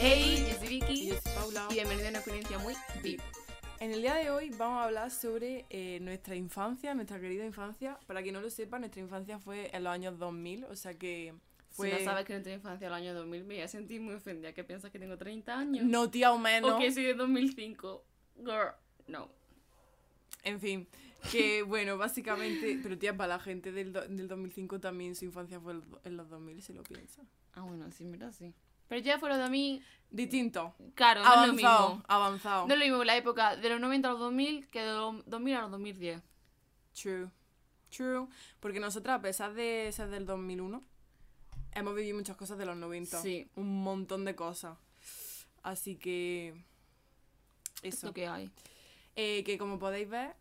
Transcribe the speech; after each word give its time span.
Hey, 0.00 0.46
yo 0.48 0.58
soy 0.58 0.68
Vicky 0.68 0.92
Y 0.92 1.06
yo 1.08 1.14
soy 1.20 1.32
Paula. 1.34 1.66
y 1.70 1.74
bienvenido 1.74 2.06
a 2.06 2.10
una 2.10 2.18
experiencia 2.18 2.58
muy 2.58 2.74
deep. 3.02 3.20
En 3.80 3.92
el 3.92 4.00
día 4.02 4.14
de 4.14 4.30
hoy 4.30 4.50
vamos 4.50 4.78
a 4.80 4.84
hablar 4.84 5.10
sobre 5.10 5.66
eh, 5.70 5.98
nuestra 6.00 6.34
infancia, 6.34 6.94
nuestra 6.94 7.20
querida 7.20 7.44
infancia. 7.44 7.98
Para 8.06 8.22
quien 8.22 8.34
no 8.34 8.40
lo 8.40 8.50
sepa, 8.50 8.78
nuestra 8.78 9.00
infancia 9.00 9.38
fue 9.38 9.70
en 9.74 9.84
los 9.84 9.92
años 9.92 10.18
2000, 10.18 10.64
o 10.64 10.76
sea 10.76 10.94
que 10.98 11.34
fue... 11.70 11.90
Si 11.90 11.98
no 11.98 12.04
sabes 12.04 12.24
que 12.24 12.34
no 12.34 12.42
tengo 12.42 12.56
infancia 12.56 12.86
el 12.88 12.92
año 12.94 13.14
2000, 13.14 13.44
me 13.44 13.54
voy 13.54 13.62
a 13.62 13.68
sentir 13.68 14.00
muy 14.00 14.14
ofendida. 14.14 14.52
¿Qué 14.52 14.64
piensas 14.64 14.90
que 14.90 14.98
tengo 14.98 15.16
30 15.16 15.56
años? 15.58 15.84
No, 15.84 16.10
tía, 16.10 16.32
o 16.32 16.38
menos. 16.38 16.72
¿O 16.72 16.78
que 16.78 16.92
soy 16.92 17.04
de 17.04 17.14
2005? 17.14 18.04
Girl, 18.38 18.72
no. 19.06 19.28
En 20.42 20.60
fin, 20.60 20.88
que 21.30 21.62
bueno, 21.66 21.98
básicamente... 21.98 22.78
Pero 22.82 22.98
tía, 22.98 23.16
para 23.16 23.34
la 23.36 23.38
gente 23.40 23.70
del, 23.72 23.92
do- 23.92 24.06
del 24.08 24.26
2005 24.26 24.80
también 24.80 25.14
su 25.14 25.24
infancia 25.24 25.60
fue 25.60 25.74
en 26.04 26.16
los 26.16 26.28
2000, 26.28 26.62
si 26.62 26.72
lo 26.72 26.82
piensa. 26.82 27.22
Ah, 27.54 27.62
bueno, 27.62 27.90
sí, 27.92 28.04
mira, 28.04 28.32
sí. 28.32 28.52
Pero 28.88 29.00
ya 29.00 29.18
fuera 29.18 29.36
de 29.38 29.48
mí, 29.48 29.82
Distinto. 30.10 30.74
claro, 30.94 31.22
no 31.22 31.28
es 31.28 31.34
lo 31.34 31.42
avanzado, 31.42 31.88
mismo. 31.88 32.04
avanzado. 32.08 32.66
No 32.66 32.74
es 32.74 32.80
lo 32.80 32.86
mismo 32.86 33.04
la 33.04 33.16
época 33.16 33.56
de 33.56 33.68
los 33.68 33.80
90 33.80 34.08
a 34.08 34.12
los 34.12 34.20
2000 34.20 34.68
que 34.68 34.80
de 34.80 34.92
los 34.92 35.26
2000 35.26 35.54
a 35.56 35.60
los 35.62 35.70
2010. 35.72 36.22
True. 37.00 37.30
True. 37.90 38.26
Porque 38.60 38.80
nosotras, 38.80 39.18
a 39.18 39.22
pesar 39.22 39.54
de 39.54 39.90
ser 39.92 40.08
del 40.08 40.26
2001, 40.26 40.82
hemos 41.72 41.94
vivido 41.94 42.16
muchas 42.16 42.36
cosas 42.36 42.58
de 42.58 42.66
los 42.66 42.76
90. 42.76 43.20
Sí. 43.20 43.50
Un 43.54 43.82
montón 43.82 44.24
de 44.24 44.34
cosas. 44.34 44.78
Así 45.62 45.96
que... 45.96 46.54
Eso. 47.82 48.12
Que 48.12 48.26
hay. 48.26 48.50
Eh, 49.14 49.44
que 49.44 49.58
como 49.58 49.78
podéis 49.78 50.08
ver, 50.08 50.34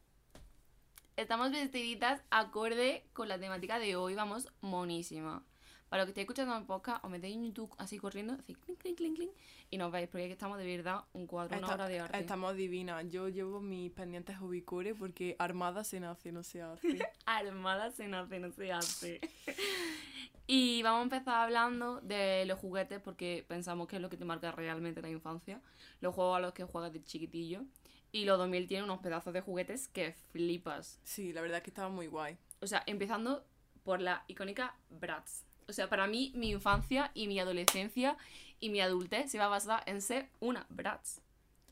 Estamos 1.18 1.52
vestiditas 1.52 2.21
acorde 2.29 3.04
con 3.13 3.27
la 3.27 3.40
temática 3.40 3.79
de 3.79 3.95
hoy. 3.95 4.13
Vamos 4.13 4.49
monísima. 4.62 5.43
Para 5.90 6.02
los 6.04 6.08
que 6.08 6.12
estéis 6.12 6.26
escuchando 6.26 6.58
el 6.58 6.66
podcast, 6.66 7.04
os 7.04 7.09
metéis 7.09 7.36
en 7.36 7.46
YouTube 7.46 7.73
así 7.77 7.98
corriendo, 7.98 8.34
así 8.34 8.55
clink, 8.55 8.77
clink, 8.77 8.98
clink, 8.98 9.16
clink, 9.16 9.32
y 9.70 9.77
nos 9.77 9.91
veis, 9.91 10.10
porque 10.10 10.26
aquí 10.26 10.34
estamos 10.34 10.58
de 10.58 10.66
verdad 10.66 11.05
un 11.13 11.27
cuadro, 11.27 11.58
una 11.58 11.68
obra 11.68 11.88
de 11.88 12.00
arte. 12.00 12.20
estamos 12.20 12.55
divinas. 12.55 13.05
Yo 13.10 13.29
llevo 13.29 13.62
mis 13.62 13.91
pendientes 13.91 14.40
ubicore 14.41 14.96
porque 14.96 15.38
armada 15.40 15.85
se 15.85 16.02
nace, 16.02 16.32
no 16.34 16.44
se 16.44 16.62
hace. 16.62 16.99
Armada 17.26 17.91
se 17.91 18.07
nace, 18.07 18.40
no 18.40 18.52
se 18.52 18.71
hace. 18.71 19.21
y 20.48 20.84
vamos 20.84 20.99
a 20.99 21.04
empezar 21.04 21.44
hablando 21.44 22.01
de 22.01 22.46
los 22.46 22.60
juguetes 22.60 22.99
porque 22.99 23.46
pensamos 23.48 23.88
que 23.88 23.96
es 23.96 24.01
lo 24.01 24.10
que 24.10 24.18
te 24.18 24.26
marca 24.26 24.51
realmente 24.51 25.01
la 25.01 25.10
infancia. 25.10 25.62
Los 26.01 26.13
juegos 26.13 26.38
a 26.38 26.40
los 26.41 26.54
que 26.54 26.66
juegas 26.66 26.91
de 26.91 27.01
chiquitillo. 27.04 27.63
Y 28.12 28.26
los 28.26 28.38
2000 28.38 28.68
tienen 28.68 28.85
unos 28.85 28.99
pedazos 28.99 29.34
de 29.34 29.41
juguetes 29.41 29.88
que 29.88 30.13
flipas. 30.32 30.99
Sí, 31.04 31.34
la 31.34 31.41
verdad 31.41 31.57
es 31.57 31.63
que 31.63 31.70
estaba 31.70 31.90
muy 31.90 32.07
guay. 32.07 32.38
O 32.62 32.68
sea, 32.68 32.84
empezando 32.85 33.46
por 33.84 34.01
la 34.01 34.24
icónica 34.27 34.76
Bratz. 34.90 35.46
O 35.68 35.73
sea, 35.73 35.90
para 35.90 36.07
mí, 36.07 36.32
mi 36.35 36.51
infancia 36.51 37.12
y 37.13 37.27
mi 37.27 37.40
adolescencia 37.40 38.18
y 38.60 38.70
mi 38.70 38.79
adultez 38.79 39.29
se 39.29 39.37
va 39.37 39.46
a 39.46 39.49
basar 39.49 39.84
en 39.85 40.01
ser 40.01 40.29
una 40.40 40.65
Bratz. 40.70 41.20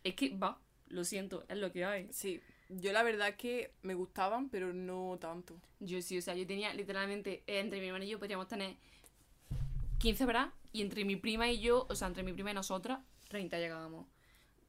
Es 0.04 0.16
que 0.16 0.36
va, 0.36 0.60
lo 0.88 1.04
siento, 1.04 1.46
es 1.48 1.58
lo 1.58 1.72
que 1.72 1.86
hay. 1.86 2.08
Sí, 2.12 2.42
yo 2.70 2.92
la 2.92 3.04
verdad 3.04 3.30
es 3.30 3.36
que 3.36 3.72
me 3.84 3.94
gustaban, 3.94 4.50
pero 4.50 4.74
no 4.74 5.18
tanto. 5.20 5.60
Yo 5.80 6.02
sí, 6.02 6.18
o 6.18 6.22
sea, 6.22 6.36
yo 6.36 6.46
tenía 6.46 6.74
literalmente, 6.74 7.44
eh, 7.48 7.60
entre 7.60 7.80
mi 7.80 7.88
hermana 7.88 8.06
y 8.06 8.10
yo 8.10 8.20
podríamos 8.20 8.48
tener 8.48 8.76
15 10.00 10.26
bras 10.26 10.50
y 10.74 10.82
entre 10.82 11.06
mi 11.06 11.16
prima 11.16 11.50
y 11.50 11.60
yo, 11.60 11.88
o 11.90 11.96
sea, 11.96 12.08
entre 12.08 12.24
mi 12.24 12.34
prima 12.34 12.52
y 12.52 12.54
nosotras, 12.54 13.00
30 13.30 13.58
llegábamos. 13.60 14.08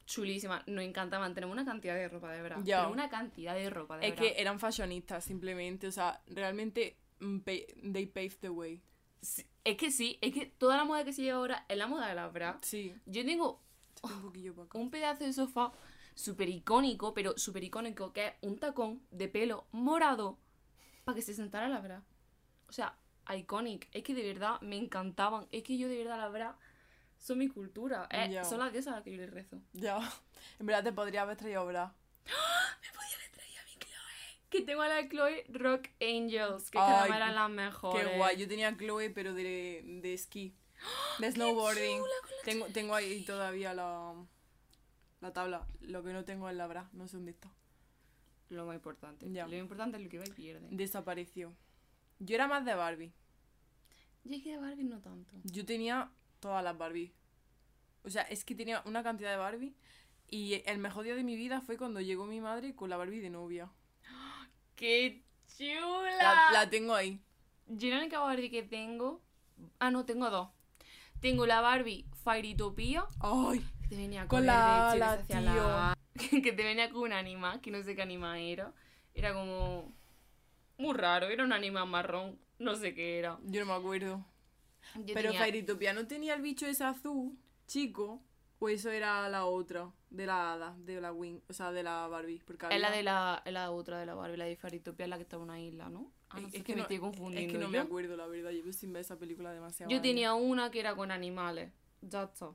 Chulísima, 0.07 0.63
nos 0.67 0.85
encantaban, 0.85 1.35
tenemos 1.35 1.53
una 1.53 1.65
cantidad 1.65 1.95
de 1.97 2.09
ropa 2.09 2.31
de. 2.31 2.63
Ya. 2.63 2.83
Pero 2.83 2.93
una 2.93 3.09
cantidad 3.09 3.57
de 3.57 3.69
ropa 3.71 3.99
de 3.99 4.07
Es 4.07 4.15
que 4.15 4.35
eran 4.39 4.61
fashionistas, 4.61 5.25
simplemente. 5.25 5.89
O 5.89 5.93
sea, 5.93 6.23
realmente, 6.29 6.97
mm, 7.19 7.39
they 7.93 8.07
paved 8.07 8.39
the 8.41 8.51
way. 8.51 8.81
Sí, 9.27 9.45
Es 9.65 9.77
que 9.77 9.91
sí, 9.91 10.19
es 10.21 10.33
que 10.33 10.47
toda 10.47 10.77
la 10.77 10.85
moda 10.85 11.05
que 11.05 11.13
se 11.13 11.23
lleva 11.23 11.39
ahora 11.39 11.67
es 11.69 11.77
la 11.77 11.87
moda 11.87 12.07
de 12.09 12.15
las 12.15 12.33
bras. 12.33 12.57
Sí, 12.63 12.95
Yo 13.07 13.25
tengo 13.25 13.61
échate 13.97 14.51
un 14.51 14.69
un 14.83 14.91
pedazo 14.91 15.25
de 15.25 15.33
sofá 15.33 15.73
súper 16.15 16.49
icónico, 16.49 17.13
pero 17.13 17.37
súper 17.37 17.65
icónico, 17.65 18.13
que 18.13 18.27
es 18.27 18.33
un 18.43 18.59
tacón 18.59 19.03
de 19.11 19.29
pelo 19.29 19.67
morado 19.73 20.39
para 21.05 21.17
que 21.17 21.23
se 21.23 21.35
sentara 21.35 21.69
la 21.69 21.81
bra. 21.81 22.05
O 22.69 22.73
sea, 22.73 22.97
iconic. 23.35 23.89
Es 23.93 24.03
que 24.03 24.15
de 24.15 24.23
verdad 24.23 24.61
me 24.61 24.77
encantaban. 24.77 25.47
Es 25.51 25.63
que 25.63 25.77
yo 25.77 25.89
de 25.89 25.99
verdad 25.99 26.19
la 26.19 26.29
bra 26.29 26.59
son 27.19 27.39
mi 27.39 27.49
cultura. 27.49 28.09
Eh. 28.11 28.41
Son 28.45 28.59
las 28.59 28.73
diosas 28.73 28.93
a 28.93 28.97
las 28.97 29.05
que 29.05 29.13
yo 29.13 29.19
les 29.19 29.31
rezo. 29.31 29.61
Ya, 29.73 29.99
en 30.59 30.67
verdad 30.67 30.85
te 30.85 30.93
podría 30.93 31.23
haber 31.23 31.37
traído 31.37 31.67
bra. 31.67 31.95
Que 34.51 34.63
tengo 34.63 34.83
a 34.83 34.89
la 34.89 35.09
Chloe 35.09 35.45
Rock 35.49 35.89
Angels, 36.01 36.71
que 36.71 36.79
Ay, 36.79 36.85
cada 36.87 37.17
eran 37.17 37.35
las 37.35 37.51
mejores. 37.51 38.07
Qué 38.07 38.17
guay, 38.17 38.37
yo 38.37 38.47
tenía 38.47 38.77
Chloe, 38.77 39.11
pero 39.11 39.35
de, 39.35 39.83
de 40.03 40.15
esquí. 40.15 40.55
De 41.19 41.33
snowboarding. 41.33 42.03
Tengo, 42.45 42.67
tengo 42.67 42.95
ahí 42.95 43.25
todavía 43.25 43.75
la, 43.75 44.15
la 45.21 45.33
tabla. 45.33 45.67
Lo 45.81 46.03
que 46.03 46.13
no 46.13 46.25
tengo 46.25 46.49
es 46.49 46.57
la 46.57 46.67
bra, 46.67 46.89
no 46.93 47.09
sé 47.09 47.17
dónde 47.17 47.33
está. 47.33 47.51
Lo 48.49 48.67
más 48.67 48.77
importante. 48.77 49.31
Ya. 49.33 49.47
Lo 49.47 49.57
importante 49.57 49.97
es 49.97 50.05
lo 50.05 50.09
que 50.09 50.19
va 50.19 50.27
y 50.27 50.31
pierde. 50.31 50.69
Desapareció. 50.71 51.53
Yo 52.19 52.35
era 52.35 52.47
más 52.47 52.65
de 52.65 52.75
Barbie. 52.75 53.13
Yo 54.25 54.37
es 54.37 54.43
que 54.43 54.53
de 54.53 54.59
Barbie 54.59 54.85
no 54.85 55.01
tanto. 55.01 55.35
Yo 55.45 55.65
tenía 55.65 56.11
todas 56.41 56.63
las 56.63 56.77
Barbie. 56.77 57.13
O 58.05 58.11
sea, 58.11 58.23
es 58.23 58.45
que 58.45 58.55
tenía 58.55 58.83
una 58.85 59.03
cantidad 59.03 59.31
de 59.31 59.37
Barbie. 59.37 59.75
Y 60.29 60.63
el 60.67 60.79
mejor 60.79 61.05
día 61.05 61.15
de 61.15 61.25
mi 61.25 61.37
vida 61.37 61.61
fue 61.61 61.77
cuando 61.77 62.01
llegó 62.01 62.27
mi 62.27 62.41
madre 62.41 62.75
con 62.75 62.91
la 62.91 62.97
Barbie 62.97 63.21
de 63.21 63.31
novia. 63.31 63.71
¡Qué 64.77 65.23
chula! 65.57 66.17
La, 66.19 66.49
la 66.53 66.71
tengo 66.71 66.95
ahí. 66.95 67.21
Yo 67.67 67.89
la 67.91 67.99
única 67.99 68.21
Barbie 68.21 68.51
que 68.51 68.63
tengo. 68.63 69.23
Ah, 69.79 69.91
no, 69.91 70.05
tengo 70.05 70.31
dos. 70.31 70.49
Tengo 71.21 71.47
la 71.47 71.61
Barbie 71.61 72.07
Fairytopia. 72.23 73.07
¡Ay! 73.21 73.65
Que 73.83 73.89
te 73.89 73.97
venía 73.97 74.21
Con 74.23 74.39
con 74.41 74.47
la 74.47 74.91
ala, 74.93 75.13
hacia 75.15 75.41
la- 75.41 75.97
Que 76.43 76.53
te 76.53 76.63
venía 76.65 76.91
con 76.91 77.03
un 77.03 77.13
animal, 77.13 77.61
que 77.61 77.71
no 77.71 77.83
sé 77.83 77.95
qué 77.97 78.03
animal 78.03 78.39
era. 78.39 78.73
Era 79.15 79.33
como. 79.33 79.93
Muy 80.79 80.95
raro, 80.95 81.29
era 81.29 81.43
un 81.45 81.53
animal 81.53 81.89
marrón. 81.89 82.39
No 82.59 82.75
sé 82.77 82.95
qué 82.95 83.19
era. 83.19 83.39
Yo 83.45 83.61
no 83.65 83.67
me 83.67 83.79
acuerdo. 83.79 84.25
Yo 84.95 85.15
Pero 85.15 85.31
tenía- 85.31 85.41
Fairytopia 85.41 85.93
no 85.95 86.07
tenía 86.07 86.35
el 86.35 86.43
bicho 86.43 86.67
ese 86.67 86.85
azul, 86.85 87.37
chico. 87.67 88.23
O 88.59 88.69
eso 88.71 88.91
era 88.91 89.29
la 89.29 89.45
otra, 89.45 89.91
de 90.09 90.25
la 90.27 90.53
hada, 90.55 90.75
de 90.79 90.99
la 91.01 91.13
Wing, 91.13 91.41
o 91.49 91.53
sea, 91.53 91.73
de 91.73 91.83
la 91.83 92.07
Barbie. 92.09 92.43
Porque 92.47 92.67
Es 92.71 92.81
la 92.81 92.89
había- 92.89 92.97
de 92.99 93.03
la, 93.03 93.43
es 93.45 93.53
la 93.53 93.71
otra 93.71 93.99
de 93.99 94.07
la 94.07 94.15
Barbie, 94.15 94.37
la 94.39 94.47
de 94.47 94.57
Fairytopia, 94.57 95.05
es 95.05 95.11
la 95.11 95.17
que 95.17 95.23
está 95.25 95.37
en 95.37 95.43
una 95.43 95.61
isla, 95.61 95.91
¿no? 95.91 96.11
Ah, 96.31 96.41
no 96.41 96.47
Es- 96.47 96.53
sé, 96.53 96.59
es 96.59 96.65
que, 96.65 96.73
me 96.73 96.77
no- 96.79 96.83
estoy 96.85 96.99
confundiendo. 96.99 97.47
Es 97.47 97.53
que 97.53 97.59
no 97.63 97.69
me 97.71 97.79
acuerdo, 97.79 98.17
la 98.17 98.27
verdad. 98.27 98.51
Llevo 98.51 98.73
sin 98.73 98.93
ver 98.93 99.03
esa 99.03 99.19
película 99.19 99.53
demasiado. 99.53 99.91
Yo 99.91 99.97
años. 99.97 100.03
tenía 100.03 100.33
una 100.35 100.71
que 100.71 100.81
era 100.81 100.95
con 100.97 101.11
animales. 101.11 101.71
Ya 102.01 102.23
está. 102.25 102.51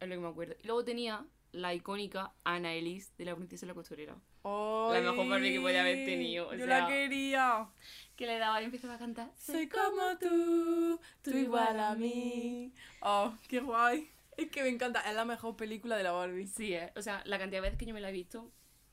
Es 0.00 0.08
lo 0.08 0.14
que 0.16 0.20
me 0.20 0.28
acuerdo. 0.28 0.54
Y 0.62 0.66
luego 0.66 0.84
tenía 0.84 1.24
la 1.52 1.72
icónica 1.74 2.32
Ana 2.44 2.74
Elise 2.74 3.12
de 3.16 3.24
la 3.24 3.34
princesa 3.36 3.64
y 3.64 3.68
la 3.68 3.74
costurera. 3.74 4.16
¡Ay! 4.44 5.02
mejor 5.02 5.28
Barbie 5.28 5.52
que 5.54 5.60
podía 5.60 5.80
haber 5.80 6.04
tenido, 6.04 6.48
o 6.48 6.52
Yo 6.54 6.66
sea- 6.66 6.80
la 6.80 6.86
quería. 6.88 7.68
Que 8.16 8.26
le 8.26 8.38
daba 8.38 8.60
y 8.60 8.64
empezaba 8.64 8.94
a 8.94 8.98
cantar. 8.98 9.30
Soy 9.36 9.68
como 9.68 10.18
tú, 10.18 11.00
tú 11.22 11.30
igual 11.30 11.78
a 11.80 11.94
mí. 11.94 12.72
Oh, 13.00 13.32
qué 13.48 13.60
guay. 13.60 14.10
Es 14.46 14.50
que 14.50 14.62
me 14.62 14.68
encanta. 14.68 15.00
Es 15.00 15.14
la 15.14 15.24
mejor 15.24 15.56
película 15.56 15.96
de 15.96 16.02
la 16.02 16.12
Barbie. 16.12 16.46
Sí, 16.46 16.74
eh. 16.74 16.92
O 16.96 17.02
sea, 17.02 17.22
la 17.24 17.38
cantidad 17.38 17.58
de 17.58 17.68
veces 17.68 17.78
que 17.78 17.86
yo 17.86 17.94
me 17.94 18.00
la 18.00 18.10
he 18.10 18.12
visto. 18.12 18.52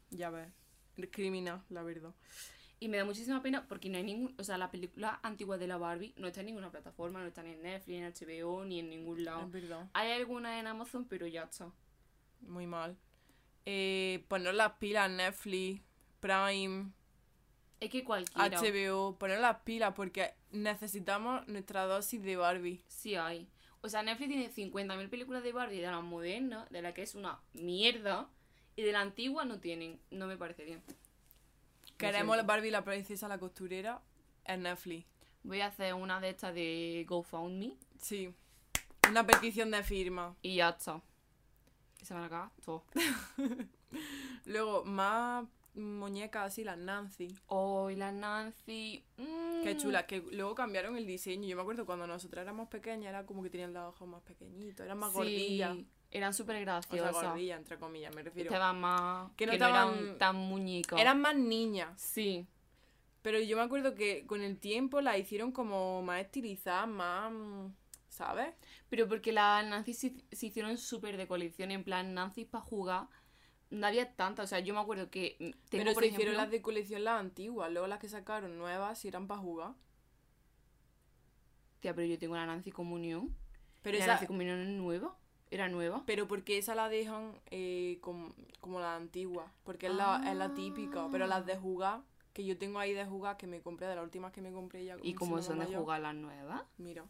Ya 0.10 0.30
ves. 0.30 0.48
Criminal, 1.12 1.64
la 1.70 1.84
verdad. 1.84 2.14
Y 2.80 2.88
me 2.88 2.98
da 2.98 3.06
muchísima 3.06 3.42
pena 3.42 3.68
porque 3.68 3.90
no 3.90 3.98
hay 3.98 4.04
ningún. 4.04 4.36
O 4.38 4.44
sea, 4.44 4.58
la 4.58 4.70
película 4.70 5.20
antigua 5.24 5.58
de 5.58 5.68
la 5.68 5.78
Barbie 5.78 6.14
no 6.18 6.28
está 6.28 6.42
en 6.42 6.48
ninguna 6.48 6.72
plataforma, 6.72 7.22
no 7.22 7.28
está 7.28 7.42
ni 7.42 7.52
en 7.52 7.62
Netflix, 7.62 7.98
en 7.98 8.44
HBO, 8.44 8.66
ni 8.66 8.80
en 8.80 8.90
ningún 8.90 9.24
lado. 9.24 9.42
Es 9.46 9.52
verdad. 9.52 9.90
Hay 9.94 10.12
alguna 10.12 10.60
en 10.60 10.68
Amazon, 10.68 11.06
pero 11.06 11.26
ya 11.26 11.44
está. 11.44 11.72
Muy 12.42 12.68
mal. 12.68 12.98
Eh, 13.66 14.26
poner 14.28 14.54
las 14.54 14.74
pilas 14.74 15.10
Netflix, 15.10 15.82
Prime, 16.20 16.92
Es 17.80 17.90
que 17.90 18.04
cualquiera. 18.04 18.60
HBO, 18.60 19.18
poner 19.18 19.40
las 19.40 19.62
pilas 19.62 19.94
porque 19.96 20.34
necesitamos 20.52 21.48
nuestra 21.48 21.86
dosis 21.86 22.22
de 22.22 22.36
Barbie. 22.36 22.84
Sí 22.88 23.16
hay. 23.16 23.50
O 23.86 23.90
sea, 23.90 24.02
Netflix 24.02 24.30
tiene 24.30 24.50
50.000 24.50 25.10
películas 25.10 25.44
de 25.44 25.52
Barbie 25.52 25.82
de 25.82 25.92
la 25.92 26.00
moderna, 26.00 26.66
de 26.70 26.82
la 26.82 26.94
que 26.94 27.02
es 27.02 27.16
una 27.16 27.42
mierda, 27.52 28.30
y 28.78 28.82
de 28.82 28.94
la 28.94 29.02
antigua 29.02 29.44
no 29.44 29.60
tienen. 29.60 30.00
No 30.10 30.26
me 30.26 30.38
parece 30.38 30.64
bien. 30.64 30.82
Queremos 31.98 32.38
la. 32.38 32.44
Barbie 32.44 32.72
la 32.72 32.86
princesa 32.86 33.28
la 33.28 33.38
costurera 33.38 34.02
en 34.46 34.64
Netflix. 34.64 35.06
Voy 35.44 35.60
a 35.60 35.68
hacer 35.68 35.94
una 35.96 36.22
de 36.22 36.30
estas 36.30 36.56
de 36.56 37.06
GoFundMe 37.10 37.76
Sí. 38.00 38.34
Una 39.10 39.28
petición 39.28 39.70
de 39.70 39.84
firma. 39.84 40.34
y 40.42 40.56
ya 40.56 40.70
está. 40.70 41.02
Y 42.02 42.06
se 42.06 42.14
van 42.14 42.24
a 42.24 42.28
acabar 42.28 42.52
todo. 42.64 42.86
Luego, 44.46 44.86
más 44.86 45.46
muñecas 45.76 46.48
así, 46.48 46.64
las 46.64 46.78
Nancy. 46.78 47.36
Oh, 47.48 47.90
y 47.90 47.96
la 47.96 48.12
Nancy. 48.12 49.04
mm. 49.18 49.64
Qué 49.64 49.78
chula, 49.78 50.06
que 50.06 50.22
luego 50.32 50.56
cambiaron 50.56 50.96
el 50.98 51.06
diseño. 51.08 51.48
Yo 51.48 51.56
me 51.56 51.62
acuerdo 51.62 51.86
cuando 51.86 52.06
nosotras 52.08 52.44
éramos 52.44 52.68
pequeñas, 52.70 53.10
era 53.10 53.26
como 53.26 53.42
que 53.44 53.50
tenían 53.50 53.74
los 53.74 53.90
ojos 53.94 54.08
más 54.08 54.22
pequeñitos, 54.22 54.86
eran 54.86 54.98
más 54.98 55.12
Sí, 55.12 55.18
gordillas. 55.18 55.78
Eran 56.12 56.34
súper 56.34 56.56
O 56.56 56.60
sea, 56.60 56.66
graciosas. 56.66 57.24
gordillas, 57.24 57.58
entre 57.60 57.80
comillas, 57.80 58.14
me 58.14 58.22
refiero. 58.22 58.50
Estaban 58.50 58.80
más. 58.80 59.32
Que 59.36 59.46
Que 59.48 59.58
no 59.58 59.68
no, 59.70 59.70
eran 59.70 60.18
tan 60.20 60.36
muñecos. 60.36 61.00
Eran 61.00 61.20
más 61.22 61.36
niñas. 61.36 62.00
Sí. 62.00 62.46
Pero 63.24 63.40
yo 63.40 63.58
me 63.58 63.64
acuerdo 63.64 63.96
que 63.96 64.26
con 64.28 64.42
el 64.44 64.60
tiempo 64.60 65.02
las 65.02 65.18
hicieron 65.18 65.52
como 65.52 66.02
más 66.04 66.22
estilizadas, 66.22 66.88
más. 66.88 67.32
mm, 67.32 67.68
¿sabes? 68.10 68.54
Pero 68.90 69.08
porque 69.08 69.32
las 69.32 69.66
Nancy 69.66 69.94
se, 69.96 70.14
se 70.32 70.46
hicieron 70.46 70.78
súper 70.78 71.18
de 71.18 71.26
colección, 71.28 71.72
en 71.72 71.84
plan, 71.84 72.14
Nancy 72.14 72.46
para 72.46 72.64
jugar. 72.64 73.08
No 73.74 73.88
había 73.88 74.14
tantas, 74.16 74.46
o 74.46 74.48
sea, 74.48 74.60
yo 74.60 74.74
me 74.76 74.80
acuerdo 74.80 75.10
que 75.10 75.36
mm, 75.40 75.44
tengo, 75.44 75.58
Pero 75.72 75.94
por 75.94 76.04
se 76.04 76.10
hicieron 76.10 76.38
las 76.38 76.52
de 76.52 76.62
colección 76.62 77.04
las 77.04 77.20
antiguas, 77.20 77.72
luego 77.72 77.88
las 77.88 78.00
que 78.00 78.08
sacaron 78.08 78.60
nuevas 78.60 79.00
si 79.00 79.08
eran 79.08 79.28
para 79.28 79.42
jugar. 79.42 79.74
Tía, 81.80 81.96
pero 81.96 82.08
yo 82.08 82.20
tengo 82.20 82.36
la 82.36 82.46
Nancy 82.46 82.72
Comunión. 82.72 83.36
Pero 83.82 83.98
la 83.98 84.04
esa, 84.04 84.14
Nancy 84.14 84.28
Comunión 84.28 84.60
es 84.60 84.68
nueva. 84.68 85.18
Era 85.50 85.70
nueva. 85.70 86.04
pero 86.06 86.28
porque 86.28 86.60
esa 86.60 86.76
la 86.76 86.88
dejan 86.88 87.34
eh, 87.50 87.98
como, 88.02 88.34
como 88.60 88.80
la 88.80 88.96
antigua, 88.96 89.52
porque 89.64 89.88
es 89.88 89.94
la, 89.94 90.24
es 90.30 90.36
la 90.36 90.54
típica, 90.54 91.08
pero 91.12 91.28
las 91.28 91.46
de 91.46 91.58
jugar, 91.58 92.02
que 92.34 92.46
yo 92.46 92.58
tengo 92.58 92.80
ahí 92.80 92.94
de 92.94 93.06
jugar, 93.06 93.38
que 93.38 93.48
me 93.48 93.62
compré, 93.62 93.88
de 93.88 93.96
las 93.96 94.04
últimas 94.04 94.32
que 94.32 94.42
me 94.42 94.52
compré 94.52 94.86
ya. 94.86 94.98
¿Y 95.02 95.14
cómo 95.14 95.42
son 95.42 95.60
de 95.60 95.66
mayor, 95.66 95.82
jugar 95.82 96.02
las 96.02 96.16
nuevas? 96.16 96.64
Mira. 96.78 97.06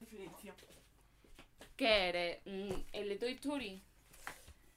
Diferencia. 0.00 0.54
¿Qué 1.76 2.08
eres? 2.08 2.38
Mm, 2.44 2.80
¿El 2.92 3.08
de 3.08 3.16
Toy 3.16 3.32
Story? 3.32 3.82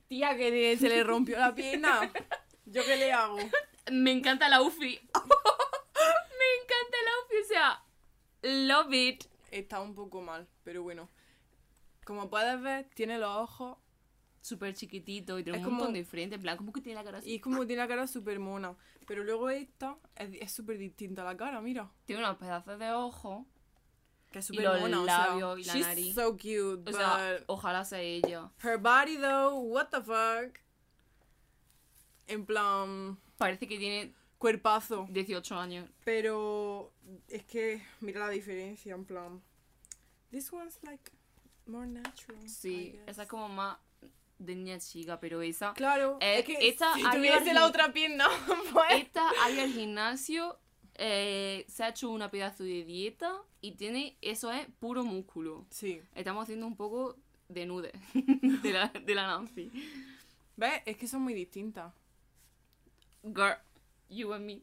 Tía, 0.08 0.36
que 0.38 0.78
se 0.78 0.90
le 0.90 1.04
rompió 1.04 1.38
la 1.40 1.54
pierna. 1.56 2.12
¿Yo 2.66 2.84
qué 2.86 2.96
le 2.98 3.12
hago? 3.12 3.38
Me 3.92 4.12
encanta 4.12 4.48
la 4.50 4.62
Ufi. 4.62 5.00
Me 5.14 6.50
encanta 6.62 6.98
la 7.06 7.12
Ufi, 7.26 7.36
o 7.44 7.48
sea, 7.48 7.84
love 8.42 8.94
it. 8.94 9.24
Está 9.52 9.82
un 9.82 9.94
poco 9.96 10.22
mal, 10.22 10.48
pero 10.64 10.84
bueno. 10.84 11.10
Como 12.06 12.30
puedes 12.30 12.62
ver, 12.62 12.90
tiene 12.96 13.18
los 13.18 13.30
ojos 13.36 13.78
Súper 14.42 14.74
chiquitito 14.76 15.40
y 15.40 15.44
tiene 15.46 15.60
Es 15.60 15.64
un 15.66 15.72
montón 15.72 15.88
como- 15.88 15.98
de 15.98 16.04
frente, 16.04 16.36
en 16.36 16.42
plan, 16.42 16.58
como 16.58 16.74
que 16.74 16.82
tiene 16.82 16.96
la 17.00 17.06
cara 17.06 17.20
así. 17.20 17.30
y 17.32 17.36
es 17.36 17.42
como 17.42 17.62
que 17.62 17.68
tiene 17.68 17.82
la 17.82 17.88
cara 17.88 18.08
súper 18.08 18.40
mona. 18.40 18.76
Pero 19.08 19.24
luego 19.24 19.50
esta 19.50 19.98
es 20.18 20.32
es 20.34 20.52
súper 20.52 20.78
distinta 20.78 21.22
a 21.22 21.26
la 21.26 21.38
cara, 21.38 21.62
mira. 21.62 21.90
Tiene 22.04 22.22
unos 22.24 22.36
pedazos 22.38 22.78
de 22.78 22.92
ojo. 22.92 23.48
Que 24.34 24.40
es 24.40 24.46
súper 24.46 24.68
mona, 24.82 25.02
o 25.02 25.06
labios 25.06 25.60
y 25.60 25.64
sea, 25.64 25.74
la 25.74 25.80
she's 25.80 25.88
nariz. 25.88 26.16
so 26.16 26.32
cute, 26.34 26.90
O 26.90 26.92
sea, 26.94 27.34
but 27.38 27.44
ojalá 27.48 27.86
sea 27.86 28.02
ella. 28.02 28.50
her 28.64 28.78
body 28.78 29.16
though, 29.18 29.60
what 29.62 29.88
the 29.92 30.02
fuck. 30.02 30.60
En 32.28 32.46
plan, 32.46 33.18
Parece 33.38 33.68
que 33.68 33.78
tiene 33.78 34.14
cuerpazo. 34.38 35.08
18 35.10 35.56
años. 35.58 35.90
Pero 36.06 36.92
es 37.28 37.44
que 37.46 37.82
mira 38.02 38.20
la 38.22 38.30
diferencia, 38.30 38.94
en 38.94 39.06
plan. 39.06 39.42
This 40.32 40.52
one's 40.52 40.80
like 40.84 41.12
more 41.66 41.86
natural. 41.88 42.48
Sí, 42.50 43.00
esa 43.06 43.24
es 43.24 43.28
como 43.30 43.50
más 43.50 43.78
de 44.40 44.56
niña 44.56 44.80
chica, 44.80 45.20
pero 45.20 45.42
esa... 45.42 45.74
Claro, 45.74 46.18
Eh, 46.22 46.40
es 46.40 46.46
que 46.46 46.68
esta 46.68 46.94
si 46.96 47.04
tuviese 47.04 47.54
la 47.54 47.66
otra 47.66 47.94
pierna, 47.94 48.28
pues. 48.74 48.92
Esta 49.04 49.30
al 49.44 49.56
gimnasio, 49.72 50.58
eh, 50.96 51.66
se 51.68 51.84
ha 51.84 51.90
hecho 51.90 52.10
una 52.10 52.30
pedazo 52.32 52.64
de 52.64 52.84
dieta 52.84 53.42
y 53.62 53.74
tiene, 53.74 54.18
eso 54.22 54.52
es 54.52 54.68
puro 54.80 55.04
músculo. 55.04 55.66
Sí. 55.70 56.02
Estamos 56.16 56.44
haciendo 56.44 56.68
un 56.68 56.76
poco 56.76 57.18
de 57.50 57.66
nude 57.66 57.92
de 58.64 58.72
la, 58.74 58.88
de 58.88 59.16
la 59.16 59.28
Nancy. 59.28 59.72
¿Ves? 60.56 60.82
Es 60.86 60.98
que 60.98 61.08
son 61.08 61.22
muy 61.22 61.34
distintas. 61.34 61.94
Girl, 63.24 63.56
you 64.10 64.34
and 64.34 64.46
me. 64.46 64.62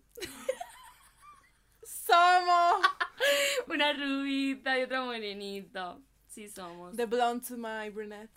¡Somos! 1.82 2.86
Una 3.68 3.92
rubita 3.92 4.78
y 4.78 4.82
otra 4.82 5.02
morenita. 5.02 5.98
Sí 6.28 6.48
somos. 6.48 6.96
The 6.96 7.06
blonde 7.06 7.46
to 7.46 7.56
my 7.56 7.90
brunette. 7.90 8.30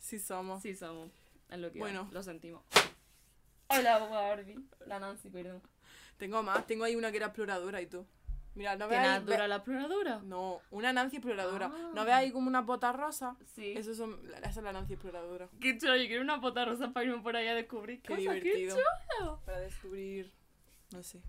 Sí 0.00 0.18
somos. 0.18 0.62
Sí 0.62 0.74
somos. 0.74 1.10
Es 1.50 1.58
lo 1.58 1.70
que 1.70 1.78
Bueno. 1.78 2.08
lo 2.12 2.22
sentimos. 2.22 2.62
Hola, 3.68 3.98
Barbie. 3.98 4.58
La 4.86 4.98
Nancy, 4.98 5.28
perdón. 5.28 5.62
Tengo 6.18 6.42
más, 6.42 6.66
tengo 6.66 6.84
ahí 6.84 6.94
una 6.96 7.10
que 7.10 7.16
era 7.16 7.26
exploradora 7.26 7.80
y 7.80 7.86
todo. 7.86 8.06
Mira, 8.54 8.74
no 8.74 8.88
¿Tiene 8.88 9.04
veáis. 9.04 9.24
dura 9.24 9.46
la 9.46 9.56
exploradora? 9.56 10.18
No, 10.24 10.60
una 10.72 10.92
Nancy 10.92 11.16
exploradora. 11.18 11.70
Ah. 11.72 11.90
¿No 11.94 12.02
ahí 12.02 12.32
como 12.32 12.48
una 12.48 12.62
bota 12.62 12.90
rosa? 12.92 13.36
Sí. 13.54 13.72
Eso 13.76 13.94
son, 13.94 14.20
esa 14.36 14.48
es 14.48 14.56
la 14.56 14.72
Nancy 14.72 14.94
exploradora. 14.94 15.48
Qué 15.60 15.78
chulo, 15.78 15.94
yo 15.96 16.06
quiero 16.08 16.22
una 16.22 16.38
bota 16.38 16.64
rosa 16.64 16.92
para 16.92 17.06
irme 17.06 17.22
por 17.22 17.36
ahí 17.36 17.46
a 17.46 17.54
descubrir 17.54 18.02
Qué 18.02 18.08
cosas. 18.08 18.20
divertido. 18.22 18.76
Qué 18.76 18.82
chulo. 19.18 19.40
Para 19.46 19.60
descubrir. 19.60 20.32
No 20.90 21.02
sé. 21.04 21.22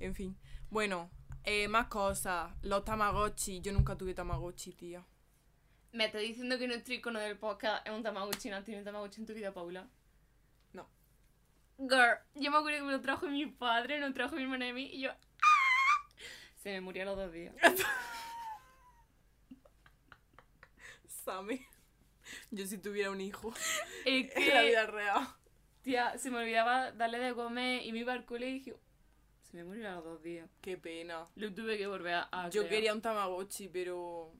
En 0.00 0.14
fin. 0.14 0.36
Bueno, 0.68 1.08
eh, 1.44 1.66
más 1.68 1.86
cosas. 1.86 2.52
Los 2.62 2.84
Tamagotchi. 2.84 3.62
Yo 3.62 3.72
nunca 3.72 3.96
tuve 3.96 4.12
Tamagotchi, 4.12 4.72
tía. 4.72 5.02
¿Me 5.92 6.06
estás 6.06 6.20
diciendo 6.20 6.58
que 6.58 6.66
nuestro 6.68 6.92
icono 6.92 7.18
del 7.20 7.38
podcast 7.38 7.86
es 7.86 7.92
un 7.94 8.02
Tamagotchi? 8.02 8.50
¿No 8.50 8.58
un 8.58 8.84
Tamagotchi 8.84 9.20
en 9.22 9.26
tu 9.26 9.32
vida, 9.32 9.54
Paula? 9.54 9.88
No. 11.78 11.88
Girl, 11.88 12.18
yo 12.34 12.50
me 12.50 12.56
acuerdo 12.58 12.78
que 12.78 12.84
me 12.84 12.92
lo 12.92 13.00
trajo 13.00 13.26
mi 13.26 13.46
padre, 13.46 13.98
lo 14.00 14.12
trajo 14.12 14.34
mi 14.36 14.42
hermana 14.42 14.68
y 14.68 14.72
mí, 14.72 14.90
y 14.92 15.00
yo... 15.02 15.10
¡ah! 15.10 16.08
Se 16.56 16.70
me 16.70 16.80
murió 16.80 17.02
a 17.02 17.06
los 17.06 17.16
dos 17.16 17.32
días. 17.32 17.54
Sammy. 21.24 21.60
Yo 22.50 22.66
si 22.66 22.78
tuviera 22.78 23.10
un 23.10 23.20
hijo. 23.20 23.52
Es 24.04 24.30
En 24.36 24.48
la 24.54 24.60
que, 24.62 24.68
vida 24.68 24.86
real. 24.86 25.28
tía, 25.82 26.18
se 26.18 26.30
me 26.30 26.38
olvidaba 26.38 26.92
darle 26.92 27.18
de 27.18 27.34
comer 27.34 27.82
y 27.84 27.92
me 27.92 27.98
iba 28.00 28.12
al 28.12 28.24
cole 28.24 28.48
y 28.48 28.52
dije... 28.54 28.74
Se 29.42 29.56
me 29.58 29.64
murió 29.64 29.88
a 29.88 29.92
los 29.94 30.04
dos 30.04 30.22
días. 30.22 30.48
Qué 30.60 30.76
pena. 30.76 31.24
Lo 31.36 31.52
tuve 31.54 31.78
que 31.78 31.86
volver 31.86 32.14
a... 32.14 32.28
a 32.32 32.48
Yo 32.50 32.62
crear. 32.62 32.68
quería 32.68 32.92
un 32.94 33.00
Tamagotchi, 33.00 33.68
pero. 33.68 34.32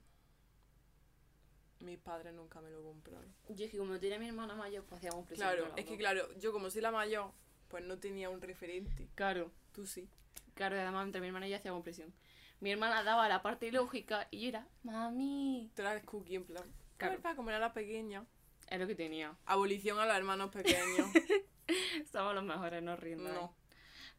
Mis 1.81 1.99
padres 1.99 2.33
nunca 2.35 2.61
me 2.61 2.71
lo 2.71 2.83
compraron. 2.83 3.33
Yo 3.51 3.65
es 3.67 3.71
que 3.71 3.77
como 3.79 3.99
tenía 4.01 4.19
mi 4.19 4.27
hermana 4.29 4.55
mayor, 4.55 4.85
pues 4.85 4.99
hacíamos 4.99 5.27
presión. 5.27 5.49
Claro, 5.49 5.73
es 5.77 5.85
que 5.85 5.97
claro, 5.99 6.27
yo 6.39 6.53
como 6.53 6.71
soy 6.71 6.81
la 6.81 6.91
mayor, 6.91 7.31
pues 7.69 7.85
no 7.85 7.99
tenía 7.99 8.31
un 8.31 8.41
referente. 8.41 9.09
Claro. 9.15 9.51
Tú 9.73 9.87
sí. 9.87 10.09
Claro, 10.55 10.77
además 10.77 11.05
entre 11.07 11.21
mi 11.21 11.27
hermana 11.27 11.47
y 11.47 11.51
yo 11.51 11.57
hacíamos 11.57 11.83
presión. 11.83 12.13
Mi 12.61 12.71
hermana 12.73 13.03
daba 13.03 13.29
la 13.29 13.43
parte 13.43 13.71
lógica 13.71 14.27
y 14.31 14.41
yo 14.43 14.49
era, 14.49 14.67
mami. 14.85 15.71
Tú 15.77 15.83
eras 15.83 16.03
cookie 16.05 16.37
en 16.37 16.45
plan. 16.47 16.65
Claro. 16.97 17.15
Porfa, 17.15 17.37
como 17.37 17.51
era 17.51 17.59
la 17.59 17.75
pequeña. 17.75 18.25
Es 18.71 18.81
lo 18.81 18.87
que 18.87 18.95
tenía. 18.95 19.37
Abolición 19.45 19.99
a 19.99 20.07
los 20.07 20.17
hermanos 20.17 20.51
pequeños. 20.51 21.11
Somos 22.11 22.35
los 22.35 22.45
mejores, 22.45 22.83
no 22.83 22.97
rindáis. 22.97 23.35
no. 23.35 23.55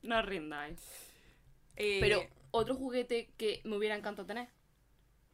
No 0.04 0.22
rindáis. 0.22 0.80
Eh, 1.76 1.98
Pero 2.00 2.22
otro 2.52 2.76
juguete 2.76 3.32
que 3.36 3.62
me 3.64 3.76
hubiera 3.78 3.96
encantado 3.96 4.28
tener. 4.28 4.48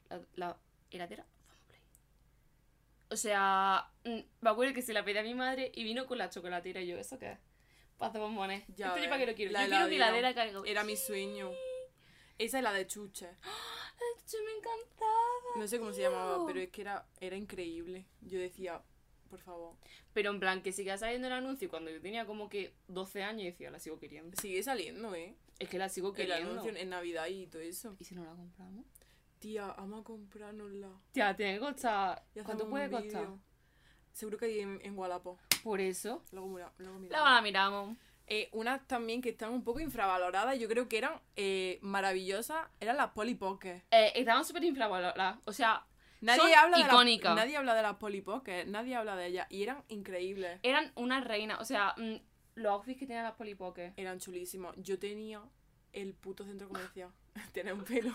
La, 0.10 0.22
la 0.36 0.58
heladera. 0.90 1.26
O 3.14 3.18
sea, 3.18 3.92
mm, 4.06 4.20
me 4.42 4.50
acuerdo 4.50 4.74
que 4.74 4.82
se 4.82 4.92
la 4.92 5.06
pedí 5.06 5.20
a 5.20 5.24
mi 5.24 5.36
madre 5.36 5.72
y 5.76 5.84
vino 5.84 6.08
con 6.08 6.18
la 6.18 6.30
chocolatera 6.32 6.82
y 6.82 6.88
yo, 6.88 6.98
¿eso 6.98 7.20
qué 7.20 7.34
es? 7.34 7.40
Para 7.98 8.10
hacer 8.10 8.22
bombones. 8.22 8.64
Ya 8.76 8.88
Esto 8.88 8.98
yo 9.00 9.06
para 9.06 9.20
qué 9.20 9.28
lo 9.28 9.36
quiero. 9.36 9.52
la 9.52 9.64
yo 9.66 9.70
quiero 9.70 9.88
mi 9.88 9.96
heladera. 9.96 10.34
caiga. 10.34 10.62
Era 10.66 10.84
mi 10.84 10.98
sueño. 10.98 11.52
Esa 12.40 12.58
es 12.58 12.64
la 12.64 12.74
de 12.74 12.88
Chuche. 12.88 13.30
Yo 14.32 14.40
me 14.44 14.52
encantaba. 14.58 15.58
No 15.58 15.68
sé 15.68 15.78
cómo 15.80 15.94
se 15.94 16.02
llamaba, 16.02 16.44
pero 16.48 16.60
es 16.60 16.70
que 16.70 16.82
era, 16.82 17.06
era 17.22 17.36
increíble. 17.38 18.06
Yo 18.22 18.40
decía, 18.40 18.82
por 19.30 19.40
favor. 19.40 19.76
Pero 20.14 20.32
en 20.32 20.40
plan, 20.40 20.64
que 20.64 20.72
siga 20.72 20.98
saliendo 20.98 21.28
el 21.28 21.34
anuncio 21.34 21.70
cuando 21.70 21.92
yo 21.92 22.02
tenía 22.02 22.26
como 22.26 22.50
que 22.50 22.74
12 22.88 23.22
años 23.24 23.44
y 23.44 23.46
decía, 23.52 23.70
la 23.70 23.80
sigo 23.80 24.00
queriendo. 24.00 24.36
Sigue 24.42 24.64
saliendo, 24.64 25.14
¿eh? 25.14 25.36
Es 25.60 25.70
que 25.70 25.78
la 25.78 25.90
sigo 25.90 26.10
El 26.10 26.16
queriendo. 26.16 26.52
anuncio 26.52 26.76
en 26.76 26.90
Navidad 26.90 27.28
y 27.28 27.46
todo 27.48 27.62
eso. 27.62 27.96
¿Y 28.00 28.04
si 28.06 28.16
no 28.16 28.24
la 28.26 28.32
compramos? 28.32 28.86
Tía, 29.44 29.74
vamos 29.78 30.00
a 30.00 30.04
comprárnosla. 30.06 30.88
Ya, 31.14 31.36
tiene 31.36 31.56
que 31.56 31.60
costar. 31.60 32.24
Y 32.34 32.40
¿Cuánto 32.40 32.70
puede 32.70 32.90
costar? 32.90 33.28
Seguro 34.14 34.38
que 34.38 34.46
hay 34.46 34.60
en, 34.62 34.80
en 34.82 34.98
Wallapop. 34.98 35.38
Por 35.62 35.82
eso. 35.82 36.24
Luego, 36.32 36.48
mira, 36.48 36.72
luego 36.78 36.98
miramos. 36.98 37.30
la 37.30 37.42
miramos. 37.42 37.98
Eh, 38.26 38.48
unas 38.54 38.88
también 38.88 39.22
que 39.22 39.32
están 39.32 39.52
un 39.52 39.66
poco 39.66 39.82
infravaloradas, 39.82 40.58
yo 40.58 40.70
creo 40.70 40.88
que 40.88 40.98
eran 40.98 41.20
eh, 41.36 41.78
maravillosas, 41.82 42.68
eran 42.80 42.96
las 42.96 43.12
Polly 43.12 43.36
Pocket. 43.36 43.84
Eh, 43.92 44.14
estaban 44.16 44.46
súper 44.46 44.64
infravaloradas. 44.64 45.40
O 45.44 45.52
sea, 45.52 45.86
Nadie 46.22 46.40
Son 46.40 46.50
habla 46.56 46.78
de. 46.78 47.18
La, 47.22 47.36
nadie 47.36 47.58
habla 47.58 47.76
de 47.76 47.82
las 47.82 47.98
Polly 47.98 48.22
Pocket, 48.22 48.64
nadie 48.68 48.96
habla 48.96 49.18
de 49.18 49.28
ellas. 49.28 49.48
Y 49.50 49.62
eran 49.62 49.84
increíbles. 49.90 50.58
eran 50.64 50.94
una 50.96 51.20
reina. 51.20 51.58
O 51.60 51.66
sea, 51.66 51.96
mm, 51.98 52.16
los 52.56 52.72
outfits 52.72 52.98
que 52.98 53.08
tenían 53.08 53.26
las 53.26 53.34
polipoques. 53.34 53.92
Eran 53.98 54.20
chulísimos. 54.20 54.74
Yo 54.78 54.98
tenía 54.98 55.42
el 55.92 56.14
puto 56.14 56.46
centro 56.46 56.70
comercial. 56.70 57.10
Tiene 57.52 57.74
un 57.74 57.84
pelo. 57.84 58.14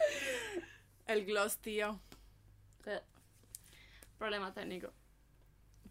el 1.06 1.24
gloss, 1.26 1.58
tío. 1.58 2.00
Problema 4.18 4.52
técnico. 4.52 4.92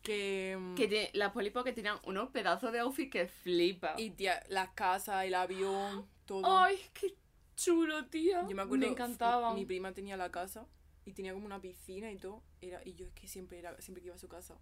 Que. 0.03 0.55
mm, 0.59 0.75
Que 0.75 0.87
te- 0.87 1.09
las 1.13 1.31
polipoques 1.31 1.73
tenían 1.73 1.97
unos 2.03 2.29
pedazos 2.29 2.71
de 2.71 2.79
outfit 2.79 3.11
que 3.11 3.27
flipa. 3.27 3.95
Y 3.97 4.11
tía, 4.11 4.43
las 4.49 4.69
casas, 4.69 5.25
el 5.25 5.33
avión, 5.33 6.07
todo. 6.25 6.45
¡Ay, 6.45 6.79
qué 6.93 7.15
chulo, 7.55 8.05
tío! 8.05 8.47
Yo 8.47 8.55
me 8.55 8.61
acuerdo, 8.61 8.85
encantaban. 8.85 9.55
mi 9.55 9.65
prima 9.65 9.91
tenía 9.93 10.15
la 10.15 10.31
casa 10.31 10.65
y 11.05 11.13
tenía 11.13 11.33
como 11.33 11.45
una 11.45 11.59
piscina 11.59 12.11
y 12.11 12.17
todo. 12.17 12.43
Era, 12.61 12.81
y 12.85 12.93
yo 12.93 13.07
es 13.07 13.13
que 13.13 13.27
siempre 13.27 13.57
era, 13.59 13.75
siempre 13.81 14.01
que 14.01 14.07
iba 14.07 14.15
a 14.15 14.19
su 14.19 14.29
casa. 14.29 14.55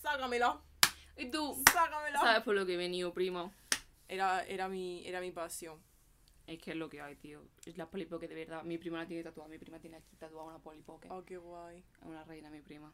¡Sácamela! 0.00 0.60
Y 1.16 1.30
tú, 1.30 1.62
¡Sácamela! 1.72 2.20
¿sabes 2.20 2.42
por 2.44 2.54
lo 2.54 2.64
que 2.64 2.74
he 2.74 2.76
venido, 2.78 3.12
primo? 3.12 3.52
Era, 4.08 4.42
era 4.44 4.68
mi, 4.68 5.06
era 5.06 5.20
mi 5.20 5.32
pasión. 5.32 5.78
Es 6.50 6.58
que 6.58 6.72
es 6.72 6.76
lo 6.76 6.88
que 6.88 7.00
hay, 7.00 7.14
tío. 7.14 7.40
Es 7.64 7.78
la 7.78 7.88
polipoque 7.88 8.26
de 8.26 8.34
verdad. 8.34 8.64
Mi 8.64 8.76
prima 8.76 8.98
la 8.98 9.06
tiene 9.06 9.22
tatuada. 9.22 9.48
Mi 9.48 9.58
prima 9.58 9.78
tiene 9.78 9.98
aquí 9.98 10.16
tatuada 10.16 10.48
una 10.48 10.58
polipoque. 10.58 11.06
Oh, 11.08 11.24
qué 11.24 11.36
guay. 11.36 11.78
Es 11.78 12.06
una 12.06 12.24
reina, 12.24 12.50
mi 12.50 12.60
prima. 12.60 12.92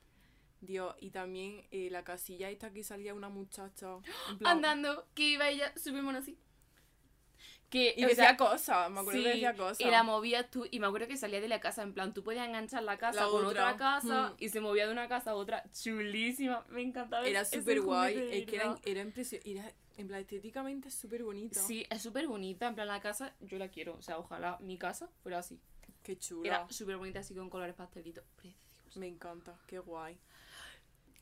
Dios, 0.60 0.94
y 1.00 1.10
también 1.10 1.66
eh, 1.70 1.88
la 1.90 2.04
casilla 2.04 2.50
esta 2.50 2.70
que 2.70 2.84
salía 2.84 3.14
una 3.14 3.30
muchacha. 3.30 3.96
en 4.30 4.38
plan- 4.38 4.56
Andando, 4.56 5.06
que 5.14 5.30
iba 5.30 5.48
ella 5.48 5.72
súper 5.74 6.02
mona 6.02 6.18
así. 6.18 6.38
Que, 7.70 7.94
Y 7.96 8.02
decía 8.02 8.14
sea, 8.14 8.36
cosas, 8.36 8.90
me 8.90 9.00
acuerdo 9.00 9.22
que 9.22 9.26
sí, 9.26 9.32
decía 9.32 9.54
cosas. 9.54 9.80
Y 9.80 9.86
la 9.90 10.02
movías 10.02 10.50
tú, 10.50 10.66
y 10.70 10.78
me 10.78 10.86
acuerdo 10.86 11.08
que 11.08 11.16
salía 11.16 11.40
de 11.40 11.48
la 11.48 11.58
casa, 11.58 11.82
en 11.82 11.94
plan, 11.94 12.12
tú 12.12 12.22
podías 12.22 12.46
enganchar 12.46 12.82
la 12.82 12.98
casa 12.98 13.22
La 13.24 13.28
con 13.28 13.44
otra, 13.44 13.72
otra, 13.72 13.76
casa 13.76 14.28
mm. 14.30 14.34
y 14.38 14.48
se 14.50 14.60
movía 14.60 14.86
de 14.86 14.92
una 14.92 15.08
casa 15.08 15.30
a 15.30 15.34
otra. 15.34 15.64
Chulísima, 15.72 16.64
me 16.68 16.82
encantaba. 16.82 17.26
Era 17.26 17.44
súper 17.44 17.80
guay, 17.80 18.16
es 18.30 18.46
que 18.46 18.56
era, 18.56 18.76
era 18.84 19.00
impresionante, 19.00 19.74
en 19.96 20.08
plan, 20.08 20.20
estéticamente 20.20 20.90
súper 20.90 21.22
bonita. 21.24 21.60
Sí, 21.60 21.86
es 21.90 22.02
súper 22.02 22.26
bonita, 22.28 22.68
en 22.68 22.74
plan, 22.74 22.88
la 22.88 23.00
casa 23.00 23.34
yo 23.40 23.58
la 23.58 23.68
quiero. 23.68 23.94
O 23.94 24.02
sea, 24.02 24.18
ojalá 24.18 24.58
mi 24.60 24.76
casa 24.78 25.08
fuera 25.22 25.38
así. 25.38 25.58
Qué 26.02 26.18
chula. 26.18 26.48
Era 26.48 26.70
súper 26.70 26.96
bonita, 26.96 27.20
así 27.20 27.34
con 27.34 27.50
colores 27.50 27.74
pastelitos. 27.74 28.24
Preciosa. 28.36 29.00
Me 29.00 29.06
encanta, 29.08 29.58
qué 29.66 29.78
guay. 29.78 30.16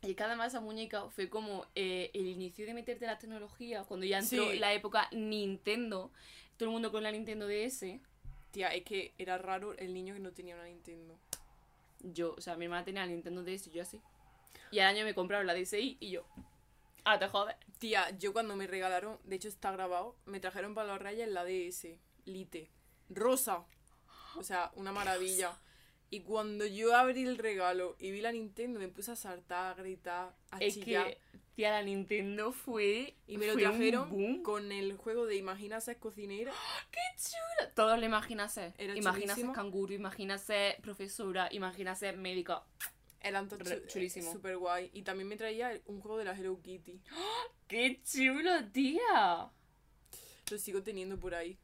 Y 0.02 0.14
que 0.14 0.22
además 0.22 0.48
esa 0.48 0.60
muñeca 0.60 1.08
fue 1.08 1.30
como 1.30 1.64
eh, 1.74 2.10
el 2.12 2.26
inicio 2.26 2.66
de 2.66 2.74
meterte 2.74 3.06
en 3.06 3.10
la 3.10 3.18
tecnología, 3.18 3.84
cuando 3.84 4.04
ya 4.04 4.18
entró 4.18 4.50
Sí. 4.50 4.58
la 4.58 4.74
época 4.74 5.08
Nintendo, 5.12 6.10
todo 6.58 6.68
el 6.68 6.72
mundo 6.72 6.92
con 6.92 7.02
la 7.02 7.10
Nintendo 7.10 7.46
DS. 7.48 8.00
Tía, 8.50 8.68
es 8.68 8.84
que 8.84 9.14
era 9.18 9.38
raro 9.38 9.72
el 9.78 9.94
niño 9.94 10.12
que 10.14 10.20
no 10.20 10.32
tenía 10.32 10.54
una 10.54 10.64
Nintendo. 10.66 11.18
Yo, 12.00 12.34
o 12.36 12.40
sea, 12.42 12.56
mi 12.56 12.66
hermana 12.66 12.84
tenía 12.84 13.00
la 13.00 13.06
Nintendo 13.12 13.42
DS 13.42 13.68
y 13.68 13.70
yo 13.70 13.82
así. 13.82 14.00
Y 14.70 14.80
al 14.80 14.94
año 14.94 15.04
me 15.04 15.14
compraron 15.14 15.46
la 15.46 15.54
DSi 15.54 15.96
y 16.00 16.10
yo. 16.10 16.26
Ah, 17.04 17.18
te 17.18 17.28
jodes. 17.28 17.56
Tía, 17.78 18.10
yo 18.18 18.32
cuando 18.32 18.56
me 18.56 18.66
regalaron, 18.66 19.18
de 19.24 19.36
hecho 19.36 19.48
está 19.48 19.70
grabado, 19.72 20.16
me 20.24 20.40
trajeron 20.40 20.74
para 20.74 20.88
los 20.88 20.98
reyes 21.00 21.28
la 21.28 21.44
DS, 21.44 21.88
Lite, 22.24 22.70
rosa. 23.10 23.64
O 24.36 24.42
sea, 24.42 24.72
una 24.74 24.90
maravilla. 24.92 25.58
Y 26.10 26.20
cuando 26.20 26.64
yo 26.66 26.96
abrí 26.96 27.24
el 27.24 27.38
regalo 27.38 27.96
y 27.98 28.10
vi 28.10 28.20
la 28.20 28.32
Nintendo, 28.32 28.78
me 28.78 28.88
puse 28.88 29.12
a 29.12 29.16
saltar, 29.16 29.72
a 29.78 29.82
gritar, 29.82 30.34
a 30.50 30.58
Es 30.58 30.74
chillar. 30.74 31.06
que, 31.08 31.18
tía, 31.56 31.70
la 31.72 31.82
Nintendo 31.82 32.52
fue. 32.52 33.16
Y 33.26 33.36
me 33.36 33.46
lo 33.48 33.56
trajeron 33.56 34.08
boom. 34.10 34.42
con 34.42 34.70
el 34.72 34.96
juego 34.96 35.26
de 35.26 35.36
Imagina 35.36 35.80
ser 35.80 35.98
cocinera. 35.98 36.52
¡Qué 36.90 37.00
chulo! 37.16 37.70
Todo 37.74 37.96
lo 37.96 38.06
imagina 38.06 38.48
ser. 38.48 38.74
Era 38.78 38.96
Imagina 38.96 39.34
ser 39.34 39.44
chulísimo. 39.44 39.52
canguro, 39.52 39.92
imagina 39.92 40.38
ser 40.38 40.80
profesora, 40.82 41.48
imagina 41.52 41.94
ser 41.96 42.16
médica. 42.16 42.62
Eran 43.24 43.48
to- 43.48 43.56
Re- 43.58 43.80
chu- 43.82 43.86
chulísimo. 43.88 44.30
Super 44.32 44.56
guay. 44.58 44.90
Y 44.92 45.02
también 45.02 45.26
me 45.28 45.36
traía 45.36 45.80
un 45.86 46.00
juego 46.00 46.18
de 46.18 46.24
la 46.26 46.38
Hello 46.38 46.60
Kitty. 46.62 47.00
¡Qué 47.68 48.00
chulo, 48.04 48.50
tía! 48.72 49.50
Lo 50.50 50.58
sigo 50.58 50.82
teniendo 50.82 51.18
por 51.18 51.34
ahí. 51.34 51.58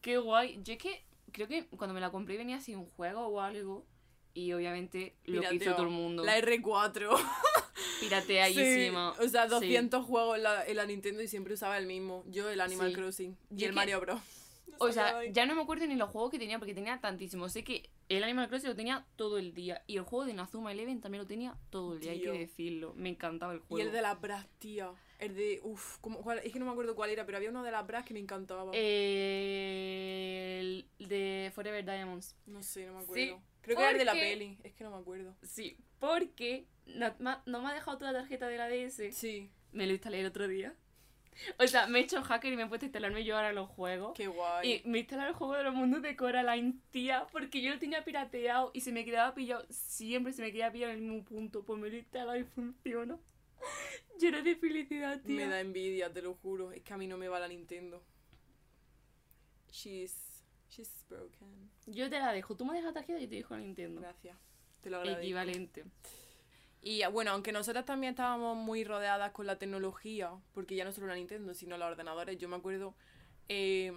Qué 0.00 0.18
guay. 0.18 0.60
Yo 0.62 0.72
es 0.74 0.78
que 0.78 1.04
creo 1.32 1.46
que 1.48 1.66
cuando 1.68 1.94
me 1.94 2.00
la 2.00 2.10
compré 2.10 2.36
venía 2.36 2.56
así 2.56 2.74
un 2.74 2.86
juego 2.86 3.26
o 3.26 3.40
algo. 3.40 3.86
Y 4.34 4.52
obviamente 4.52 5.16
lo 5.24 5.40
que 5.40 5.54
hizo 5.54 5.72
todo 5.72 5.84
el 5.86 5.90
mundo. 5.92 6.22
La 6.24 6.36
R4. 6.38 7.08
Pirateadísima. 8.00 9.14
Sí, 9.18 9.24
o 9.24 9.28
sea, 9.28 9.44
Sí. 9.44 9.50
200 9.50 10.04
juegos 10.04 10.36
en 10.36 10.42
la, 10.42 10.66
en 10.66 10.76
la 10.76 10.86
Nintendo 10.86 11.22
y 11.22 11.28
siempre 11.28 11.54
usaba 11.54 11.78
el 11.78 11.86
mismo. 11.86 12.24
Yo 12.26 12.50
el 12.50 12.60
Animal 12.60 12.88
Sí. 12.88 12.94
Crossing 12.94 13.36
y 13.50 13.64
el 13.64 13.70
que- 13.70 13.74
Mario 13.74 14.00
Bros. 14.00 14.20
No 14.68 14.76
O 14.80 14.92
sea, 14.92 15.24
ya 15.30 15.46
no 15.46 15.54
me 15.54 15.62
acuerdo 15.62 15.86
ni 15.86 15.94
los 15.94 16.10
juegos 16.10 16.30
que 16.30 16.38
tenía 16.38 16.58
porque 16.58 16.74
tenía 16.74 17.00
tantísimos. 17.00 17.52
Sé 17.52 17.64
que 17.64 17.88
el 18.08 18.22
Animal 18.24 18.48
Crossing 18.48 18.68
lo 18.70 18.76
tenía 18.76 19.04
todo 19.16 19.38
el 19.38 19.52
día. 19.54 19.82
Y 19.86 19.96
el 19.96 20.02
juego 20.04 20.24
de 20.26 20.34
Nazuma 20.34 20.72
Eleven 20.72 21.00
también 21.00 21.22
lo 21.22 21.26
tenía 21.26 21.56
todo 21.70 21.94
el 21.94 22.00
día, 22.00 22.12
hay 22.12 22.20
que 22.20 22.30
decirlo. 22.32 22.92
Me 22.94 23.08
encantaba 23.08 23.52
el 23.52 23.58
Y 23.58 23.62
juego. 23.68 23.86
el 23.86 23.92
de 23.92 24.02
las 24.02 24.20
bras, 24.20 24.46
tía. 24.58 24.92
El 25.18 25.34
de. 25.34 25.60
Uf, 25.64 25.98
¿cómo- 26.00 26.20
cuál? 26.22 26.38
es 26.40 26.52
que 26.52 26.58
no 26.58 26.66
me 26.66 26.72
acuerdo 26.72 26.94
cuál 26.94 27.10
era, 27.10 27.24
pero 27.24 27.38
había 27.38 27.50
uno 27.50 27.62
de 27.62 27.70
las 27.70 27.86
bras 27.86 28.04
que 28.04 28.12
me 28.14 28.20
encantaba. 28.20 28.70
El 29.76 30.86
de 30.98 31.50
Forever 31.54 31.84
Diamonds. 31.84 32.36
no 32.46 32.62
sé, 32.62 32.86
no 32.86 32.94
me 32.94 33.00
sí, 33.00 33.04
acuerdo. 33.30 33.42
Creo 33.62 33.76
que 33.76 33.82
era 33.82 33.90
el 33.92 33.98
de 33.98 34.04
la 34.04 34.12
porque- 34.12 34.24
peli, 34.30 34.58
es 34.62 34.74
que 34.74 34.84
no 34.84 34.90
me 34.90 34.96
acuerdo. 34.98 35.34
Sí, 35.42 35.76
porque 35.98 36.66
no, 36.86 37.12
ma- 37.18 37.42
no 37.46 37.60
me 37.62 37.68
ha 37.68 37.74
dejado 37.74 37.98
toda 37.98 38.12
la 38.12 38.20
tarjeta 38.20 38.46
de 38.48 38.56
la 38.58 38.68
DS. 38.68 39.10
Sí, 39.12 39.50
Me 39.72 39.86
lo 39.86 39.92
instalé 39.92 40.20
el 40.20 40.26
otro 40.26 40.46
día. 40.48 40.74
O 41.58 41.66
sea, 41.66 41.86
me 41.86 42.00
he 42.00 42.02
hecho 42.02 42.22
hacker 42.22 42.52
y 42.52 42.56
me 42.56 42.62
he 42.64 42.66
puesto 42.66 42.84
a 42.84 42.88
instalarme 42.88 43.24
yo 43.24 43.36
ahora 43.36 43.52
los 43.52 43.68
juegos. 43.68 44.12
qué 44.14 44.26
guay. 44.26 44.82
Y 44.84 44.88
me 44.88 44.98
instalé 45.00 45.28
el 45.28 45.34
juego 45.34 45.54
de 45.54 45.64
los 45.64 45.74
mundos 45.74 46.02
de 46.02 46.16
Coraline, 46.16 46.74
tía, 46.90 47.26
porque 47.32 47.60
yo 47.60 47.72
lo 47.72 47.78
tenía 47.78 48.04
pirateado 48.04 48.70
y 48.74 48.80
se 48.80 48.92
me 48.92 49.04
quedaba 49.04 49.34
pillado, 49.34 49.66
siempre 49.70 50.32
se 50.32 50.42
me 50.42 50.52
quedaba 50.52 50.72
pillado 50.72 50.92
en 50.92 50.98
el 50.98 51.04
mismo 51.04 51.24
punto, 51.24 51.64
pues 51.64 51.78
me 51.78 51.88
lo 51.88 51.94
he 51.94 51.98
instalado 51.98 52.38
y 52.38 52.44
funciona. 52.44 53.18
Lloro 54.20 54.42
de 54.42 54.56
felicidad, 54.56 55.20
tía. 55.22 55.36
Me 55.36 55.46
da 55.46 55.60
envidia, 55.60 56.12
te 56.12 56.22
lo 56.22 56.34
juro. 56.34 56.72
Es 56.72 56.82
que 56.82 56.92
a 56.92 56.96
mí 56.96 57.06
no 57.06 57.18
me 57.18 57.28
va 57.28 57.38
la 57.38 57.48
Nintendo. 57.48 58.02
She's. 59.70 60.14
She's 60.70 61.04
broken. 61.08 61.70
Yo 61.86 62.10
te 62.10 62.18
la 62.18 62.32
dejo, 62.32 62.56
tú 62.56 62.64
me 62.64 62.74
dejas 62.74 62.92
tarjeta 62.92 63.20
y 63.20 63.26
te 63.26 63.36
dejo 63.36 63.54
la 63.54 63.60
Nintendo. 63.60 64.00
Gracias. 64.00 64.36
Te 64.82 64.90
lo 64.90 64.96
agradezco. 64.98 65.22
Equivalente. 65.22 65.84
Y 66.86 67.02
ah, 67.02 67.08
bueno, 67.08 67.32
aunque 67.32 67.50
nosotras 67.50 67.84
también 67.84 68.12
estábamos 68.12 68.56
muy 68.56 68.84
rodeadas 68.84 69.32
con 69.32 69.44
la 69.44 69.58
tecnología, 69.58 70.30
porque 70.54 70.76
ya 70.76 70.84
no 70.84 70.92
solo 70.92 71.08
la 71.08 71.16
Nintendo, 71.16 71.52
sino 71.52 71.76
los 71.76 71.88
ordenadores, 71.88 72.38
yo 72.38 72.48
me 72.48 72.54
acuerdo, 72.54 72.94
eh, 73.48 73.92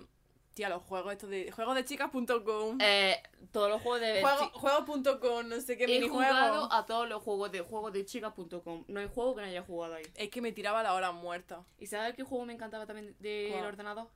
tía, 0.55 0.69
los 0.69 0.81
juegos 0.81 1.11
estos 1.11 1.29
de 1.29 1.51
juegodechicas.com, 1.51 2.79
Eh, 2.81 3.21
todos 3.51 3.69
los 3.69 3.79
juegos 3.83 4.01
de... 4.01 4.21
juego, 4.21 4.49
juegos.com, 4.53 5.49
no 5.49 5.61
sé 5.61 5.77
qué 5.77 5.83
He 5.83 5.99
minijuegos. 5.99 6.25
jugado 6.35 6.73
a 6.73 6.87
todos 6.87 7.07
los 7.07 7.21
juegos 7.21 7.51
de 7.51 7.61
juegos 7.61 7.93
de 7.93 8.05
chicas.com. 8.05 8.85
No 8.87 8.99
hay 8.99 9.07
juego 9.07 9.35
que 9.35 9.41
no 9.41 9.47
haya 9.47 9.61
jugado 9.61 9.93
ahí. 9.93 10.05
Es 10.15 10.31
que 10.31 10.41
me 10.41 10.51
tiraba 10.51 10.81
la 10.81 10.95
hora 10.95 11.11
muerta. 11.11 11.63
¿Y 11.77 11.85
sabes 11.85 12.15
qué 12.15 12.23
juego 12.23 12.45
me 12.45 12.53
encantaba 12.53 12.87
también 12.87 13.15
del 13.19 13.65
ordenador? 13.65 14.07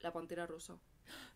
La 0.00 0.12
Pantera 0.12 0.46
Rosa. 0.46 0.78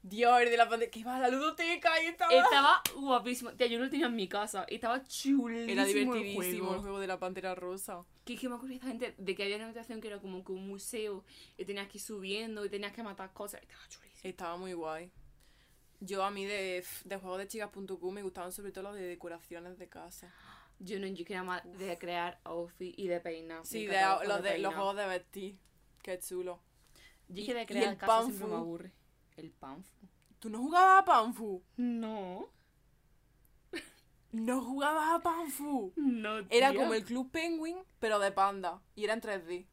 Dios, 0.03 0.41
el 0.41 0.51
de 0.51 0.57
la 0.57 0.69
pantalla, 0.69 0.91
que 0.91 1.01
iba 1.01 1.17
a 1.17 1.19
la 1.19 1.29
ludoteca 1.29 2.01
y 2.03 2.07
estaba... 2.07 2.33
Estaba 2.33 2.83
guapísimo. 2.97 3.53
Tía, 3.53 3.67
yo 3.67 3.79
lo 3.79 3.91
tenía 3.91 4.07
en 4.07 4.15
mi 4.15 4.29
casa. 4.29 4.65
Estaba 4.69 5.03
chulísimo 5.03 5.73
Era 5.73 5.85
divertidísimo 5.85 6.43
el 6.43 6.61
juego. 6.61 6.81
juego 6.81 7.01
de 7.01 7.07
la 7.07 7.19
pantera 7.19 7.55
rosa. 7.55 8.05
Que 8.25 8.35
es 8.35 8.41
que 8.41 8.49
me 8.49 8.55
acuerdo 8.55 8.75
exactamente 8.75 9.15
de 9.19 9.35
que 9.35 9.43
había 9.43 9.57
una 9.57 9.67
habitación 9.67 10.01
que 10.01 10.09
era 10.09 10.21
como 10.21 10.45
que 10.45 10.53
un 10.53 10.67
museo. 10.69 11.25
Y 11.57 11.65
tenías 11.65 11.89
que 11.89 11.99
ir 11.99 12.03
subiendo 12.03 12.65
y 12.65 12.69
tenías 12.71 12.93
que 12.93 13.03
matar 13.03 13.33
cosas. 13.33 13.61
Estaba 13.63 13.83
chulísimo. 13.89 14.21
Estaba 14.31 14.57
muy 14.57 14.73
guay. 14.73 15.11
Yo 16.01 16.23
a 16.23 16.31
mí 16.31 16.45
de, 16.45 16.85
de 17.05 17.17
juegodechicas.com 17.17 18.15
me 18.15 18.23
gustaban 18.23 18.53
sobre 18.53 18.73
todo 18.73 18.85
los 18.85 18.95
de 18.95 19.07
decoraciones 19.07 19.79
de 19.79 19.89
casa. 19.89 20.33
Yo 20.79 20.99
no, 20.99 21.07
yo 21.07 21.25
quería 21.25 21.43
más 21.43 21.63
de 21.79 21.97
crear 21.99 22.39
outfit 22.45 22.99
y 22.99 23.09
de 23.09 23.21
peinar. 23.21 23.65
Sí, 23.65 23.87
de, 23.87 24.01
los, 24.27 24.43
de, 24.43 24.59
los 24.59 24.75
juegos 24.75 24.97
de 24.97 25.07
vestir. 25.07 25.59
Qué 26.03 26.19
chulo. 26.19 26.61
Yo 27.29 27.43
y- 27.43 27.47
que 27.47 27.55
de 27.55 27.63
y 27.63 27.67
crear 27.67 27.93
el 27.93 27.99
casa 27.99 28.23
siempre 28.25 28.45
me 28.47 28.51
Panfu. 28.51 28.57
aburre. 28.65 28.93
El 29.37 29.51
panfu. 29.53 30.07
¿Tú 30.39 30.51
no 30.51 30.59
jugabas 30.59 31.03
a 31.03 31.05
Panfu? 31.05 31.63
No. 31.77 32.49
No 34.33 34.61
jugabas 34.63 35.15
a 35.15 35.23
Panfu. 35.23 35.93
No, 35.97 36.39
Era 36.51 36.75
como 36.75 36.93
el 36.95 37.05
Club 37.05 37.31
Penguin, 37.31 37.79
pero 38.01 38.19
de 38.19 38.33
panda. 38.33 38.83
Y 38.97 39.05
era 39.05 39.15
en 39.15 39.21
3D. 39.21 39.67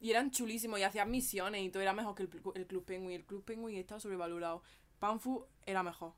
Y 0.00 0.10
eran 0.10 0.32
chulísimos 0.32 0.80
y 0.80 0.82
hacían 0.82 1.10
misiones 1.10 1.62
y 1.62 1.70
todo 1.70 1.82
era 1.82 1.92
mejor 1.92 2.16
que 2.16 2.24
el, 2.24 2.30
el 2.56 2.66
Club 2.66 2.84
Penguin. 2.84 3.12
El 3.12 3.24
Club 3.24 3.44
Penguin 3.44 3.76
estaba 3.76 4.00
sobrevalorado. 4.00 4.62
Panfu 4.98 5.46
era 5.64 5.82
mejor. 5.84 6.14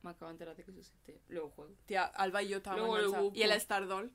Me 0.00 0.10
acabo 0.10 0.26
de 0.28 0.32
enterar 0.32 0.56
de 0.56 0.64
que 0.64 0.70
eso 0.70 0.80
existe. 0.80 1.20
Luego 1.28 1.50
juego. 1.50 1.74
Tía, 1.84 2.04
Alba 2.06 2.42
y 2.42 2.48
yo 2.48 2.56
estábamos 2.56 2.88
Luego 2.88 3.02
lo 3.16 3.22
busco. 3.22 3.38
Y 3.38 3.42
el 3.42 3.60
Stardoll. 3.60 4.10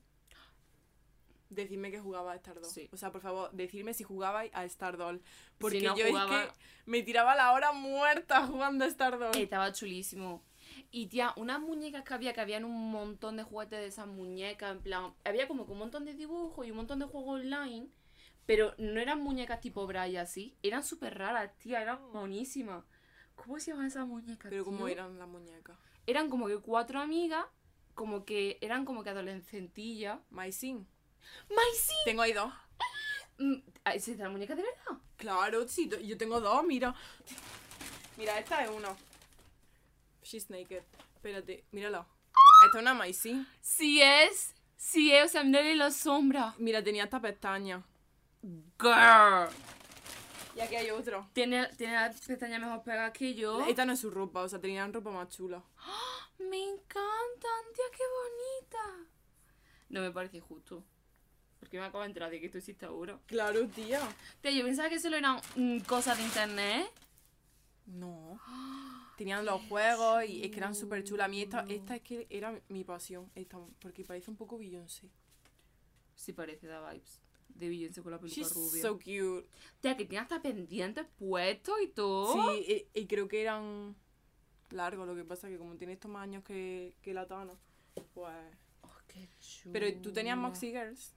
Decidme 1.49 1.91
que 1.91 1.99
jugaba 1.99 2.33
a 2.33 2.37
Stardoll. 2.37 2.65
Sí. 2.69 2.89
O 2.91 2.97
sea, 2.97 3.11
por 3.11 3.21
favor, 3.21 3.51
decidme 3.53 3.93
si 3.93 4.03
jugabais 4.03 4.51
a 4.53 4.67
Stardoll. 4.67 5.21
Porque 5.57 5.81
no 5.81 5.95
yo 5.95 6.07
jugaba- 6.07 6.43
es 6.43 6.49
que 6.51 6.53
me 6.85 7.01
tiraba 7.03 7.35
la 7.35 7.53
hora 7.53 7.71
muerta 7.71 8.45
jugando 8.47 8.85
a 8.85 8.89
Stardoll. 8.89 9.35
Estaba 9.37 9.71
chulísimo. 9.71 10.43
Y 10.91 11.07
tía, 11.07 11.33
unas 11.37 11.59
muñecas 11.61 12.03
que 12.03 12.13
había, 12.13 12.33
que 12.33 12.41
habían 12.41 12.65
un 12.65 12.91
montón 12.91 13.37
de 13.37 13.43
juguetes 13.43 13.79
de 13.79 13.87
esas 13.87 14.07
muñecas, 14.07 14.71
en 14.73 14.81
plan, 14.81 15.13
había 15.23 15.47
como 15.47 15.65
que 15.65 15.71
un 15.71 15.77
montón 15.79 16.03
de 16.05 16.13
dibujos 16.13 16.67
y 16.67 16.71
un 16.71 16.77
montón 16.77 16.99
de 16.99 17.05
juegos 17.05 17.39
online, 17.41 17.87
pero 18.45 18.73
no 18.77 18.99
eran 18.99 19.21
muñecas 19.21 19.61
tipo 19.61 19.87
Braille 19.87 20.19
así, 20.19 20.55
eran 20.61 20.83
súper 20.83 21.17
raras, 21.17 21.57
tía, 21.57 21.81
eran 21.81 21.99
monísimas. 22.11 22.83
¿Cómo 23.35 23.59
se 23.59 23.71
llaman 23.71 23.87
esas 23.87 24.07
muñecas? 24.07 24.49
Pero 24.49 24.65
tío? 24.65 24.87
eran 24.87 25.17
las 25.17 25.27
muñecas. 25.27 25.77
Eran 26.05 26.29
como 26.29 26.47
que 26.47 26.57
cuatro 26.57 26.99
amigas, 26.99 27.45
como 27.93 28.25
que 28.25 28.57
eran 28.61 28.83
como 28.85 29.03
que 29.03 29.09
adolescentillas. 29.09 30.19
Mycin. 30.29 30.87
¡Maisy! 31.49 31.93
Tengo 32.05 32.21
ahí 32.21 32.33
dos. 32.33 32.53
Mm, 33.37 33.55
¿Es 33.93 34.07
esta 34.07 34.29
muñeca 34.29 34.55
de 34.55 34.63
verdad? 34.63 35.01
Claro, 35.17 35.67
sí, 35.67 35.89
yo 36.03 36.17
tengo 36.17 36.39
dos, 36.41 36.63
mira. 36.63 36.95
Mira, 38.17 38.37
esta 38.39 38.63
es 38.63 38.69
una. 38.69 38.95
She's 40.23 40.49
naked. 40.49 40.83
Espérate, 41.15 41.63
mírala. 41.71 42.05
Esta 42.65 42.77
es 42.77 42.81
una 42.81 42.93
Mycin. 42.93 43.47
Sí 43.61 44.01
es, 44.01 44.55
sí 44.75 45.13
es, 45.13 45.25
o 45.25 45.27
sea, 45.29 45.43
mírale 45.43 45.75
la 45.75 45.91
sombra. 45.91 46.55
Mira, 46.57 46.83
tenía 46.83 47.03
esta 47.03 47.21
pestaña. 47.21 47.83
Girl. 48.79 49.49
Y 50.55 50.59
aquí 50.59 50.75
hay 50.75 50.89
otro. 50.89 51.29
Tiene, 51.33 51.67
tiene 51.77 51.93
las 51.93 52.19
pestañas 52.21 52.59
mejor 52.59 52.83
pegadas 52.83 53.11
que 53.11 53.35
yo. 53.35 53.65
Esta 53.67 53.85
no 53.85 53.93
es 53.93 53.99
su 53.99 54.09
ropa, 54.09 54.41
o 54.41 54.49
sea, 54.49 54.59
tenían 54.59 54.91
ropa 54.91 55.11
más 55.11 55.29
chula. 55.29 55.63
Me 56.39 56.63
encantan, 56.63 57.63
tía, 57.73 57.85
qué 57.95 58.03
bonita. 58.19 59.11
No 59.89 60.01
me 60.01 60.11
parece 60.11 60.39
justo. 60.39 60.83
Porque 61.67 61.79
me 61.79 61.85
acabo 61.85 62.03
de 62.03 62.07
enterar 62.07 62.31
de 62.31 62.39
que 62.39 62.45
esto 62.45 62.59
existe 62.59 62.85
ahora. 62.85 63.19
Claro, 63.25 63.67
tía. 63.67 63.99
Tía, 64.39 64.51
yo 64.51 64.63
pensaba 64.63 64.87
que 64.87 65.01
solo 65.01 65.17
eran 65.17 65.41
mm, 65.57 65.79
cosas 65.79 66.17
de 66.17 66.23
internet. 66.23 66.89
No. 67.87 68.39
Tenían 69.17 69.43
los 69.43 69.61
juegos 69.63 70.23
y 70.23 70.45
es 70.45 70.51
que 70.51 70.59
eran 70.59 70.73
súper 70.73 71.03
chulas. 71.03 71.25
A 71.25 71.27
mí 71.27 71.41
esta, 71.41 71.65
esta 71.67 71.97
es 71.97 72.01
que 72.03 72.25
era 72.29 72.57
mi 72.69 72.85
pasión. 72.85 73.29
Esta, 73.35 73.57
porque 73.81 74.05
parece 74.05 74.31
un 74.31 74.37
poco 74.37 74.57
Beyoncé. 74.57 75.09
Sí 76.15 76.31
parece, 76.31 76.67
da 76.67 76.89
vibes. 76.89 77.19
de 77.49 77.67
Beyoncé 77.67 78.01
con 78.01 78.13
la 78.13 78.17
peluca 78.17 78.33
She's 78.33 78.53
rubia. 78.53 78.81
so 78.81 78.93
cute. 78.97 79.45
Tía, 79.81 79.97
que 79.97 80.05
tiene 80.05 80.21
hasta 80.21 80.41
pendientes 80.41 81.05
puestos 81.19 81.75
y 81.83 81.87
todo. 81.89 82.55
Sí, 82.55 82.87
y, 82.93 83.01
y 83.01 83.07
creo 83.07 83.27
que 83.27 83.41
eran 83.41 83.93
largos, 84.69 85.05
lo 85.05 85.15
que 85.15 85.25
pasa 85.25 85.49
que 85.49 85.57
como 85.57 85.75
tiene 85.75 85.93
estos 85.93 86.09
más 86.09 86.23
años 86.23 86.45
que, 86.45 86.93
que 87.01 87.13
la 87.13 87.27
Tana, 87.27 87.53
pues... 88.13 88.33
Oh, 88.83 88.95
qué 89.07 89.27
chulo. 89.41 89.73
Pero 89.73 90.01
tú 90.01 90.13
tenías 90.13 90.37
Moxie 90.37 90.71
Girls. 90.71 91.16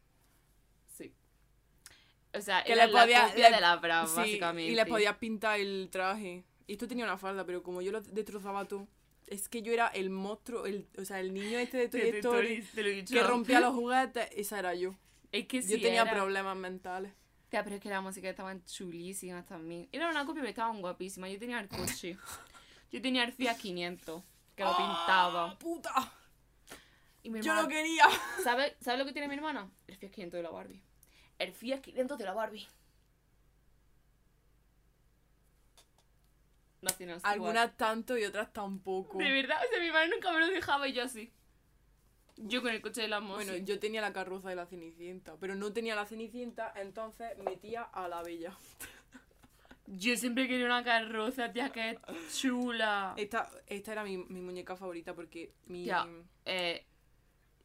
O 2.32 2.40
sea, 2.40 2.62
Que 2.64 2.72
era 2.72 2.87
le 2.87 2.92
la 2.92 3.00
podía- 3.02 3.26
copia 3.28 3.49
le- 3.50 3.54
de 3.56 3.60
la 3.60 3.76
Bra, 3.76 4.06
Sí, 4.06 4.16
básicamente. 4.16 4.72
y 4.72 4.75
le 4.76 4.87
podías 4.87 5.16
pintar 5.16 5.58
el 5.58 5.88
traje. 5.90 6.44
Y 6.66 6.72
esto 6.75 6.87
tenía 6.87 7.04
una 7.04 7.18
falda, 7.18 7.44
pero 7.44 7.62
como 7.62 7.82
yo 7.82 7.90
lo 7.90 8.00
destrozaba 8.00 8.64
todo, 8.66 8.87
es 9.26 9.49
que 9.49 9.62
yo 9.62 9.72
era 9.72 9.88
el 9.88 10.10
monstruo, 10.10 10.66
el, 10.66 10.87
o 10.99 11.04
sea, 11.04 11.18
el 11.20 11.32
niño 11.34 11.58
este 11.58 11.88
de 11.88 11.88
Toy 12.22 12.56
Story 12.58 13.04
que 13.04 13.22
rompía 13.22 13.60
los 13.60 13.75
juguetes, 13.75 14.28
esa 14.37 14.58
era 14.60 14.75
yo. 14.75 14.94
Es 15.32 15.46
que 15.46 15.62
sí 15.62 15.72
yo 15.76 15.82
tenía 15.82 16.02
era. 16.02 16.12
problemas 16.12 16.56
mentales. 16.56 17.12
Tía, 17.49 17.64
pero 17.64 17.76
es 17.76 17.82
que 17.82 17.88
las 17.88 18.00
músicas 18.02 18.30
estaban 18.30 18.64
chulísimas 18.64 19.44
también. 19.46 19.88
Era 19.90 20.08
una 20.08 20.25
copia, 20.25 20.42
pero 20.42 20.50
estaban 20.50 20.80
guapísimas. 20.80 21.30
Yo 21.32 21.38
tenía 21.40 21.58
el 21.58 21.68
coche. 21.68 22.16
Yo 22.92 23.00
tenía 23.02 23.25
el 23.25 23.32
Fiat 23.32 23.56
500, 23.56 24.22
que 24.54 24.62
lo 24.64 24.76
pintaba. 24.76 25.50
¡Ah, 25.50 25.58
puta! 25.58 26.12
Y 27.22 27.30
mi 27.30 27.40
Yo 27.40 27.50
hermana, 27.52 27.62
lo 27.62 27.68
quería. 27.68 28.04
¿sabe, 28.42 28.76
¿Sabe 28.80 28.99
lo 28.99 29.04
que 29.04 29.12
tiene 29.12 29.26
mi 29.28 29.34
hermana? 29.34 29.68
El 29.88 29.96
Fiat 29.96 30.10
500 30.12 30.38
de 30.38 30.42
la 30.42 30.50
Barbie. 30.50 30.82
El 31.40 31.54
Fiat 31.54 31.80
500 31.80 32.18
de 32.18 32.25
la 32.25 32.35
Barbie. 32.35 32.68
Algunas 37.23 37.76
tanto 37.76 38.16
y 38.16 38.25
otras 38.25 38.52
tampoco. 38.52 39.18
De 39.18 39.30
verdad, 39.30 39.59
o 39.64 39.68
sea, 39.70 39.80
mi 39.80 39.90
madre 39.90 40.09
nunca 40.09 40.32
me 40.32 40.40
lo 40.40 40.47
dejaba 40.47 40.87
y 40.87 40.92
yo 40.92 41.02
así. 41.02 41.32
Yo 42.37 42.61
con 42.61 42.70
el 42.70 42.82
coche 42.82 43.02
de 43.02 43.09
la 43.09 43.20
moza. 43.20 43.44
Bueno, 43.44 43.56
yo 43.56 43.78
tenía 43.78 44.02
la 44.02 44.12
carroza 44.12 44.50
de 44.50 44.56
la 44.56 44.66
Cenicienta, 44.66 45.37
pero 45.40 45.54
no 45.54 45.73
tenía 45.73 45.94
la 45.94 46.04
Cenicienta, 46.04 46.73
entonces 46.76 47.37
metía 47.38 47.82
a 47.82 48.06
la 48.06 48.23
Bella. 48.23 48.56
Yo 49.87 50.16
siempre 50.16 50.47
quería 50.47 50.66
una 50.66 50.85
carroza, 50.85 51.52
tía, 51.52 51.70
que 51.70 51.90
es 51.90 51.99
chula. 52.38 53.14
Esta, 53.16 53.50
esta 53.66 53.92
era 53.92 54.04
mi, 54.04 54.18
mi 54.18 54.40
muñeca 54.40 54.76
favorita 54.76 55.14
porque 55.14 55.52
mi... 55.66 55.85
Ya. 55.85 56.06
Eh, 56.44 56.87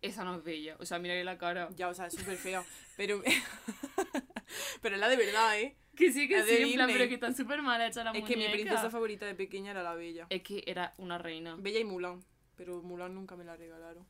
esa 0.05 0.23
no 0.23 0.35
es 0.35 0.43
bella. 0.43 0.75
O 0.79 0.85
sea, 0.85 0.99
mira 0.99 1.15
la 1.23 1.37
cara. 1.37 1.69
Ya, 1.75 1.87
o 1.87 1.93
sea, 1.93 2.07
es 2.07 2.13
súper 2.13 2.37
fea, 2.37 2.63
pero... 2.97 3.21
pero 4.81 4.95
es 4.95 5.01
la 5.01 5.09
de 5.09 5.17
verdad, 5.17 5.59
¿eh? 5.59 5.75
Que 5.95 6.11
sí, 6.11 6.27
que 6.27 6.39
Es 6.39 6.45
sí, 6.45 6.55
en 6.57 6.73
plan, 6.73 6.89
pero 6.91 7.07
que 7.07 7.13
están 7.15 7.35
súper 7.35 7.61
mal 7.61 7.81
hecha 7.81 8.03
la 8.03 8.11
Es 8.11 8.23
que 8.25 8.35
mi 8.35 8.47
princesa 8.49 8.89
favorita 8.89 9.25
de 9.25 9.33
pequeña 9.33 9.71
era 9.71 9.81
la 9.81 9.95
Bella. 9.95 10.27
Es 10.29 10.41
que 10.43 10.63
era 10.67 10.93
una 10.97 11.17
reina. 11.17 11.55
Bella 11.57 11.79
y 11.79 11.85
Mulan, 11.85 12.23
pero 12.55 12.81
Mulan 12.81 13.13
nunca 13.13 13.35
me 13.35 13.43
la 13.43 13.55
regalaron. 13.55 14.05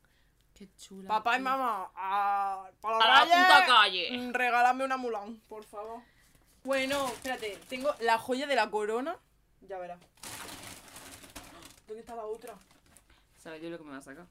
Qué 0.54 0.70
chula. 0.78 1.08
Papá 1.08 1.38
y 1.38 1.42
mamá, 1.42 1.92
a, 1.96 2.70
para 2.82 2.98
A 2.98 3.26
la 3.26 3.26
puta 3.26 3.66
calle. 3.68 4.18
Mm, 4.18 4.34
Regálame 4.34 4.86
una 4.86 4.98
Mulan, 4.98 5.40
por 5.48 5.64
favor. 5.66 6.02
Bueno, 6.64 7.08
espérate, 7.08 7.60
tengo 7.70 7.94
la 8.00 8.18
joya 8.18 8.48
de 8.48 8.56
la 8.56 8.72
corona. 8.72 9.18
Ya 9.62 9.78
verás. 9.78 10.00
¿Dónde 11.88 12.02
está 12.02 12.16
la 12.16 12.26
otra? 12.26 12.56
¿Sabes 13.38 13.62
yo 13.62 13.70
lo 13.70 13.78
que 13.78 13.84
me 13.84 13.92
va 13.92 13.98
a 13.98 14.02
sacar? 14.02 14.26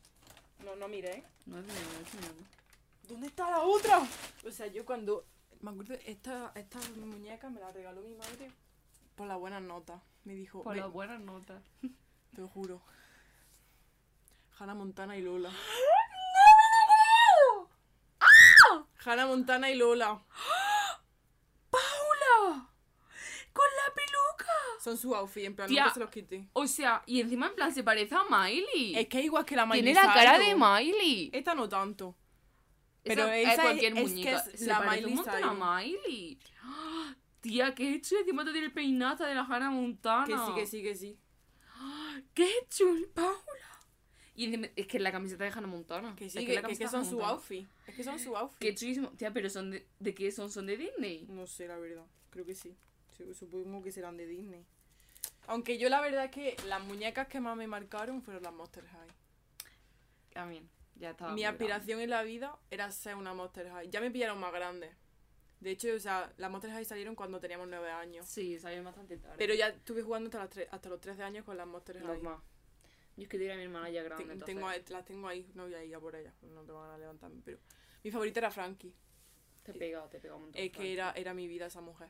No, 0.60 0.76
no 0.76 0.88
mire, 0.88 1.18
¿eh? 1.18 1.24
No 1.46 1.58
es 1.58 1.64
mío, 1.64 1.74
no 1.74 2.06
es 2.06 2.14
mío. 2.14 2.46
¿Dónde 3.08 3.26
está 3.26 3.50
la 3.50 3.60
otra? 3.60 4.00
O 4.46 4.50
sea, 4.50 4.66
yo 4.68 4.84
cuando. 4.84 5.26
Me 5.60 5.70
acuerdo, 5.70 5.94
esta, 6.04 6.52
esta 6.54 6.78
muñeca 6.96 7.48
me 7.48 7.60
la 7.60 7.70
regaló 7.72 8.02
mi 8.02 8.14
madre 8.14 8.50
por 9.16 9.26
las 9.26 9.38
buenas 9.38 9.62
notas. 9.62 10.00
Me 10.24 10.34
dijo, 10.34 10.62
Por 10.62 10.74
"Ve, 10.74 10.80
las 10.80 10.90
buenas 10.92 11.20
notas. 11.20 11.62
te 12.34 12.40
lo 12.40 12.48
juro. 12.48 12.82
Hannah 14.58 14.74
Montana 14.74 15.16
y 15.16 15.22
Lola. 15.22 15.50
Hannah 19.04 19.26
Montana 19.26 19.70
y 19.70 19.74
Lola. 19.74 20.22
¡Paula! 21.70 22.68
¡Con 23.52 23.66
la 23.76 23.94
peluca! 23.94 24.52
Son 24.84 24.98
su 24.98 25.14
outfit, 25.14 25.44
en 25.44 25.56
plan, 25.56 25.66
Tía. 25.68 25.82
nunca 25.84 25.94
se 25.94 26.00
los 26.00 26.10
quité. 26.10 26.46
O 26.52 26.66
sea, 26.66 27.02
y 27.06 27.20
encima 27.20 27.46
en 27.48 27.54
plan 27.54 27.72
se 27.74 27.82
parece 27.82 28.14
a 28.14 28.24
Miley. 28.30 28.94
Es 28.96 29.08
que 29.08 29.18
es 29.20 29.24
igual 29.24 29.44
que 29.46 29.56
la 29.56 29.64
Miley 29.64 29.82
Tiene 29.82 29.94
la 30.06 30.12
cara 30.12 30.38
de. 30.38 30.54
Miley. 30.54 31.30
Esta 31.32 31.54
no 31.54 31.68
tanto. 31.68 32.14
Pero 33.02 33.26
es 33.28 33.42
esa 33.48 33.52
es- 33.54 33.60
cualquier 33.60 33.92
es 33.92 33.98
que 33.98 34.08
muñeca. 34.08 34.36
es 34.52 34.60
se 34.60 34.66
la 34.66 34.78
parece 34.78 34.96
Miley 34.96 35.10
un 35.10 35.16
montón 35.16 35.34
Cyrus. 35.34 35.50
a 35.50 35.76
Miley. 35.76 36.38
¡Ah! 36.62 37.16
Tía, 37.40 37.74
qué 37.74 38.00
chulo. 38.00 38.20
Encima 38.20 38.44
te 38.44 38.52
tiene 38.52 38.66
el 38.66 38.72
peinazo 38.72 39.24
de 39.24 39.34
la 39.34 39.42
Hannah 39.44 39.70
Montana. 39.70 40.26
Que 40.26 40.36
sí, 40.36 40.54
que 40.54 40.66
sí, 40.66 40.82
que 40.82 40.94
sí. 40.94 41.18
¡Qué 42.32 42.48
chulo, 42.70 43.06
Paula! 43.14 43.34
Y 44.36 44.44
encima- 44.46 44.68
es 44.76 44.86
que 44.86 44.98
la 44.98 45.12
camiseta 45.12 45.44
de 45.44 45.50
Hannah 45.50 45.66
Montana. 45.66 46.14
Que 46.16 46.26
Es 46.26 46.32
sí, 46.32 46.40
que 46.40 46.46
que, 46.46 46.54
la 46.62 46.68
que, 46.68 46.76
que 46.76 46.88
son 46.88 47.04
su 47.04 47.22
outfit. 47.22 47.66
Es 47.86 47.94
que 47.94 48.02
son 48.04 48.18
su 48.18 48.36
outfit. 48.36 48.58
Qué 48.58 48.74
chulísimo. 48.74 49.08
Tía, 49.10 49.32
pero 49.32 49.48
son 49.48 49.70
de, 49.70 49.86
¿de 49.98 50.14
qué 50.14 50.30
son? 50.32 50.50
¿Son 50.50 50.66
de 50.66 50.76
Disney? 50.76 51.26
No 51.28 51.46
sé, 51.46 51.68
la 51.68 51.78
verdad. 51.78 52.04
Creo 52.30 52.44
que 52.44 52.54
sí. 52.54 52.74
Su- 53.16 53.32
Supongo 53.34 53.82
que 53.82 53.92
serán 53.92 54.16
de 54.16 54.26
Disney. 54.26 54.64
Aunque 55.46 55.78
yo 55.78 55.88
la 55.88 56.00
verdad 56.00 56.24
es 56.26 56.30
que 56.30 56.56
las 56.66 56.82
muñecas 56.82 57.28
que 57.28 57.40
más 57.40 57.56
me 57.56 57.66
marcaron 57.66 58.22
fueron 58.22 58.42
las 58.42 58.52
Monster 58.52 58.84
High. 58.86 59.10
También. 60.32 60.68
Ya 60.96 61.10
estaba. 61.10 61.32
Mi 61.32 61.44
aspiración 61.44 62.00
en 62.00 62.10
la 62.10 62.22
vida 62.22 62.56
era 62.70 62.90
ser 62.90 63.16
una 63.16 63.34
Monster 63.34 63.68
High. 63.70 63.90
Ya 63.90 64.00
me 64.00 64.10
pillaron 64.10 64.38
más 64.38 64.52
grande. 64.52 64.90
De 65.60 65.70
hecho, 65.70 65.88
o 65.94 65.98
sea, 65.98 66.32
las 66.36 66.50
Monster 66.50 66.70
High 66.72 66.84
salieron 66.84 67.14
cuando 67.14 67.40
teníamos 67.40 67.68
9 67.68 67.84
grande. 67.84 68.18
años. 68.18 68.26
Sí, 68.28 68.58
salieron 68.58 68.84
bastante 68.84 69.16
tarde. 69.16 69.36
Pero 69.38 69.54
ya 69.54 69.68
estuve 69.68 70.02
jugando 70.02 70.26
hasta, 70.38 70.60
las 70.60 70.68
hasta 70.72 70.88
los 70.88 71.00
13 71.00 71.22
años 71.22 71.44
con 71.44 71.56
las 71.56 71.66
Monster 71.66 72.00
High. 72.02 72.20
más. 72.22 72.40
Yo 73.16 73.22
es 73.22 73.28
que 73.28 73.38
diré 73.38 73.52
a 73.52 73.56
mi 73.56 73.62
hermana 73.62 73.88
ya 73.90 74.02
grande. 74.02 74.24
Ten- 74.24 74.32
entonces- 74.32 74.54
tengo, 74.54 74.68
ahí- 74.68 74.84
las 74.88 75.04
tengo 75.04 75.28
ahí, 75.28 75.50
no 75.54 75.64
voy 75.64 75.74
a 75.74 75.84
ir 75.84 75.94
a 75.94 76.00
por 76.00 76.16
ellas, 76.16 76.34
no 76.42 76.62
te 76.62 76.72
van 76.72 76.90
a 76.90 76.98
levantarme. 76.98 77.40
Pero 77.44 77.58
mi 78.02 78.10
favorita 78.10 78.40
era 78.40 78.50
Frankie. 78.50 78.92
Te 79.62 79.70
he 79.70 79.74
pegado, 79.74 80.08
te 80.08 80.16
he 80.16 80.20
pegado 80.20 80.38
un 80.38 80.42
montón. 80.44 80.60
Es 80.60 80.70
que 80.70 80.74
Frankie. 80.76 80.92
era, 80.92 81.12
era 81.12 81.32
mi 81.32 81.46
vida 81.48 81.66
esa 81.66 81.80
mujer. 81.80 82.08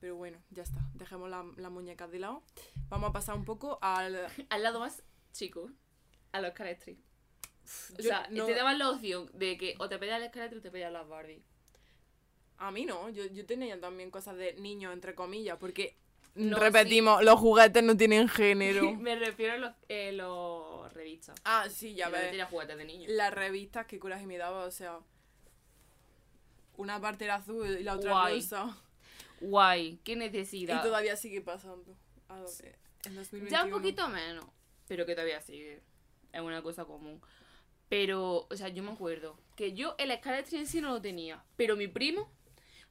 Pero 0.00 0.16
bueno, 0.16 0.38
ya 0.50 0.62
está. 0.62 0.80
Dejemos 0.94 1.28
la- 1.30 1.44
las 1.56 1.70
muñecas 1.70 2.10
de 2.10 2.18
lado. 2.20 2.42
Vamos 2.88 3.10
a 3.10 3.12
pasar 3.12 3.36
un 3.36 3.44
poco 3.44 3.78
al. 3.82 4.16
Al 4.50 4.62
lado 4.62 4.80
más 4.80 5.02
chico. 5.32 5.70
A 6.32 6.40
los 6.40 6.52
Calestri. 6.52 6.98
O 7.98 8.02
sea, 8.02 8.26
no- 8.30 8.46
te 8.46 8.54
daban 8.54 8.78
la 8.78 8.90
opción 8.90 9.30
de 9.34 9.56
que 9.58 9.74
o 9.78 9.88
te 9.88 9.98
pedías 9.98 10.20
el 10.22 10.30
Calestri 10.30 10.58
o 10.58 10.62
te 10.62 10.70
pedías 10.70 10.92
las 10.92 11.06
Barbie. 11.08 11.42
A 12.58 12.70
mí 12.70 12.84
no, 12.84 13.08
yo, 13.10 13.24
yo 13.26 13.46
tenía 13.46 13.80
también 13.80 14.10
cosas 14.10 14.36
de 14.36 14.54
niño, 14.54 14.92
entre 14.92 15.14
comillas, 15.14 15.56
porque. 15.58 15.96
No, 16.34 16.58
repetimos, 16.58 17.22
los 17.24 17.38
juguetes 17.40 17.82
no 17.82 17.96
tienen 17.96 18.28
género. 18.28 18.92
Me 18.96 19.16
refiero 19.16 19.54
a 19.54 19.56
los, 19.58 19.74
eh, 19.88 20.12
los 20.12 20.92
revistas. 20.94 21.36
ah, 21.44 21.66
sí, 21.68 21.94
ya 21.94 22.06
no 22.06 22.12
ves. 22.12 22.44
juguetes 22.48 22.76
de 22.78 22.84
niño. 22.84 23.06
Las 23.10 23.32
revistas, 23.34 23.86
qué 23.86 23.98
coraje 23.98 24.26
me 24.26 24.38
daba, 24.38 24.64
o 24.64 24.70
sea. 24.70 24.98
Una 26.76 27.00
parte 27.00 27.24
era 27.24 27.34
azul 27.36 27.66
y 27.78 27.82
la 27.82 27.94
otra 27.96 28.12
Guay. 28.12 28.36
rosa. 28.36 28.76
Guay, 29.40 29.98
qué 30.04 30.12
Y 30.12 30.16
necesidad. 30.16 30.82
todavía 30.82 31.16
sigue 31.16 31.40
pasando. 31.40 31.96
A- 32.28 32.44
en 33.04 33.14
2021. 33.14 33.50
Ya 33.50 33.64
un 33.64 33.70
poquito 33.70 34.08
menos, 34.08 34.44
pero 34.86 35.06
que 35.06 35.14
todavía 35.14 35.40
sigue. 35.40 35.82
Es 36.32 36.40
una 36.40 36.62
cosa 36.62 36.84
común. 36.84 37.20
Pero, 37.88 38.46
o 38.48 38.56
sea, 38.56 38.68
yo 38.68 38.82
me 38.82 38.92
acuerdo 38.92 39.36
que 39.56 39.72
yo 39.72 39.96
el 39.98 40.12
Scalestri 40.16 40.58
en 40.58 40.66
sí 40.66 40.80
no 40.80 40.90
lo 40.90 41.00
tenía, 41.02 41.42
pero 41.56 41.74
mi 41.76 41.88
primo, 41.88 42.30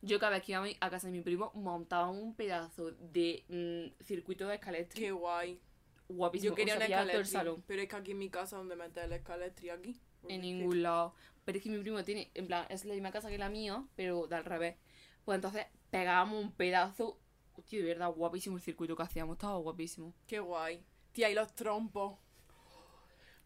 yo 0.02 0.20
cada 0.20 0.32
vez 0.34 0.44
que 0.44 0.52
iba 0.54 0.66
a 0.82 0.90
casa 0.90 1.08
de 1.08 1.14
mi 1.14 1.22
primo, 1.22 1.52
montaba 1.54 2.10
un 2.10 2.36
pedazo 2.36 2.92
de 2.92 3.46
mm, 3.48 4.04
circuito 4.04 4.48
de 4.48 4.58
Scalestri 4.58 5.02
Qué 5.04 5.12
guay. 5.12 5.62
guapísimo. 6.10 6.52
Yo 6.52 6.56
quería 6.56 6.76
o 6.76 6.80
sea, 6.80 7.26
salón, 7.26 7.64
pero 7.66 7.82
es 7.82 7.88
que 7.88 7.96
aquí 7.96 8.12
en 8.12 8.18
mi 8.18 8.30
casa 8.30 8.58
donde 8.58 8.76
meter 8.76 9.06
el 9.06 9.14
escaletri 9.14 9.70
aquí. 9.70 9.96
En 10.28 10.42
ningún 10.42 10.84
lado. 10.84 11.14
Pero 11.46 11.58
es 11.60 11.64
que 11.64 11.70
mi 11.70 11.80
primo 11.80 12.04
tiene, 12.04 12.30
en 12.34 12.48
plan, 12.48 12.66
es 12.70 12.84
la 12.84 12.94
misma 12.94 13.12
casa 13.12 13.30
que 13.30 13.38
la 13.38 13.50
mía, 13.50 13.86
pero 13.96 14.28
de 14.28 14.36
al 14.36 14.44
revés. 14.44 14.76
Pues 15.24 15.36
entonces 15.36 15.66
pegábamos 15.90 16.44
un 16.44 16.52
pedazo, 16.52 17.20
tío, 17.68 17.82
de 17.82 17.88
verdad, 17.88 18.12
guapísimo 18.12 18.58
el 18.58 18.62
circuito 18.62 18.96
que 18.96 19.04
hacíamos, 19.04 19.36
estaba 19.36 19.58
guapísimo. 19.58 20.14
Qué 20.28 20.40
guay. 20.40 20.84
Tía, 21.12 21.30
y 21.30 21.34
los 21.34 21.54
trompos. 21.56 22.18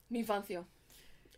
Mi 0.10 0.20
infancia. 0.20 0.66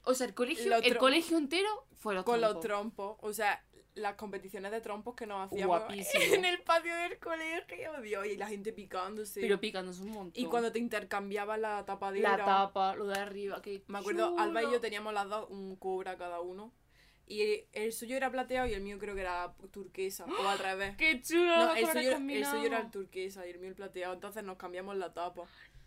O 0.04 0.14
sea, 0.14 0.28
el 0.28 0.34
colegio, 0.34 0.76
el 0.76 0.98
colegio 0.98 1.38
entero 1.38 1.88
fue 1.96 2.14
los 2.14 2.24
Con 2.24 2.42
los 2.42 2.60
trompos. 2.60 3.18
O 3.22 3.34
sea, 3.34 3.64
las 3.96 4.16
competiciones 4.16 4.72
de 4.72 4.82
trompos 4.82 5.16
que 5.16 5.26
nos 5.26 5.48
hacíamos 5.48 5.80
Guapísimo. 5.80 6.24
en 6.36 6.46
el 6.46 6.62
patio 6.62 6.96
del 6.96 7.18
colegio. 7.18 8.02
Dios, 8.02 8.28
y 8.28 8.38
la 8.38 8.48
gente 8.48 8.74
picándose. 8.74 9.42
Pero 9.42 9.60
picándose 9.60 10.04
un 10.04 10.12
montón. 10.12 10.44
y 10.44 10.46
cuando 10.48 10.72
te 10.72 10.80
intercambiabas 10.80 11.60
la 11.60 11.86
tapadera. 11.86 12.38
La 12.38 12.46
tapa, 12.46 12.96
lo 12.96 13.08
de 13.08 13.18
arriba, 13.18 13.62
que 13.62 13.84
Me 13.88 14.00
acuerdo, 14.00 14.38
Alba 14.38 14.64
y 14.64 14.72
yo 14.72 14.82
teníamos 14.82 15.14
las 15.14 15.28
dos 15.30 15.50
un 15.50 15.76
cobra 15.78 16.18
cada 16.18 16.42
uno. 16.42 16.72
Y 17.28 17.64
el 17.74 17.92
suyo 17.92 18.16
era 18.16 18.30
plateado 18.30 18.68
y 18.68 18.74
el 18.74 18.82
mío 18.82 19.00
creo 19.00 19.16
que 19.16 19.22
era 19.22 19.52
turquesa. 19.72 20.26
O 20.26 20.48
al 20.48 20.60
revés. 20.60 20.96
¡Qué 20.96 21.22
chulo! 21.22 21.56
No, 21.56 21.76
el 21.76 21.88
suyo, 21.88 22.18
el 22.18 22.46
suyo 22.46 22.66
era 22.66 22.80
el 22.82 22.92
turquesa 22.92 23.48
y 23.48 23.52
el 23.52 23.60
mío 23.60 23.70
el 23.70 23.76
plateado. 23.76 24.14
Entonces 24.14 24.44
nos 24.44 24.58
cambiamos 24.58 24.96
la 24.98 25.14
tapa. 25.14 25.44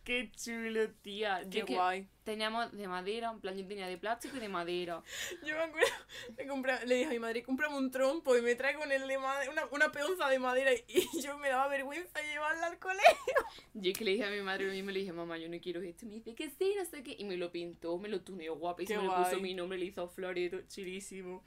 ¡Qué 0.08 0.32
chulo, 0.34 0.88
tía! 1.02 1.42
Qué 1.50 1.64
guay. 1.64 2.08
teníamos 2.24 2.72
de 2.72 2.88
madera, 2.88 3.30
en 3.30 3.40
plan, 3.40 3.54
yo 3.54 3.66
tenía 3.66 3.86
de 3.86 3.98
plástico 3.98 4.38
y 4.38 4.40
de 4.40 4.48
madera. 4.48 5.02
Yo 5.46 5.54
me 5.54 5.64
acuerdo, 5.64 5.88
le, 6.34 6.46
compré- 6.46 6.82
le 6.86 6.94
dije 6.94 7.08
a 7.08 7.10
mi 7.10 7.18
madre, 7.18 7.42
cómprame 7.42 7.76
un 7.76 7.90
trompo 7.90 8.34
y 8.34 8.40
me 8.40 8.54
trae 8.54 8.74
con 8.74 8.90
el 8.90 9.06
de 9.06 9.18
madera, 9.18 9.52
una, 9.52 9.66
una 9.66 9.92
peonza 9.92 10.30
de 10.30 10.38
madera 10.38 10.70
y, 10.72 11.20
yo 11.22 11.36
me 11.36 11.50
daba 11.50 11.68
vergüenza 11.68 12.22
llevarla 12.22 12.68
al 12.68 12.78
colegio. 12.78 13.34
Yo 13.74 13.90
es 13.90 13.98
que 13.98 14.04
le 14.06 14.12
dije 14.12 14.24
a 14.24 14.30
mi 14.30 14.40
madre 14.40 14.68
lo 14.68 14.72
mismo, 14.72 14.90
le 14.92 15.00
dije, 15.00 15.12
mamá, 15.12 15.36
yo 15.36 15.46
no 15.50 15.60
quiero 15.60 15.82
esto. 15.82 16.06
Y 16.06 16.08
me 16.08 16.14
dice 16.14 16.34
que 16.34 16.48
sí, 16.48 16.74
no 16.78 16.86
sé 16.86 17.02
qué. 17.02 17.14
Y 17.18 17.24
me 17.24 17.36
lo 17.36 17.52
pintó, 17.52 17.98
me 17.98 18.08
lo 18.08 18.22
tuneó 18.22 18.56
guapísimo, 18.56 19.02
le 19.02 19.24
puso 19.24 19.40
mi 19.42 19.52
nombre, 19.52 19.78
le 19.78 19.84
hizo 19.84 20.08
flores, 20.08 20.50
todo 20.50 20.62
chulísimo. 20.62 21.44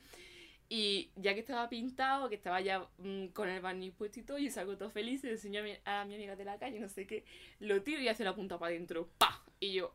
Y 0.74 1.12
ya 1.18 1.34
que 1.34 1.42
estaba 1.42 1.68
pintado, 1.68 2.30
que 2.30 2.36
estaba 2.36 2.62
ya 2.62 2.88
mm, 2.98 3.28
con 3.34 3.50
el 3.50 3.60
barniz 3.60 3.94
puesto 3.94 4.22
y 4.22 4.24
todo, 4.24 4.38
yo 4.38 4.50
salgo 4.50 4.78
todo 4.78 4.90
feliz, 4.90 5.22
le 5.22 5.32
enseño 5.32 5.60
a 5.60 5.64
mi, 5.64 5.74
a 5.84 6.06
mi 6.06 6.16
amiga 6.16 6.38
de 6.38 6.46
la 6.46 6.58
calle, 6.58 6.80
no 6.80 6.88
sé 6.88 7.06
qué, 7.06 7.26
lo 7.60 7.84
tiro 7.84 8.02
y 8.02 8.08
hace 8.08 8.24
la 8.24 8.34
punta 8.34 8.58
para 8.58 8.70
adentro. 8.70 9.10
¡Pa! 9.18 9.44
Y 9.60 9.74
yo, 9.74 9.94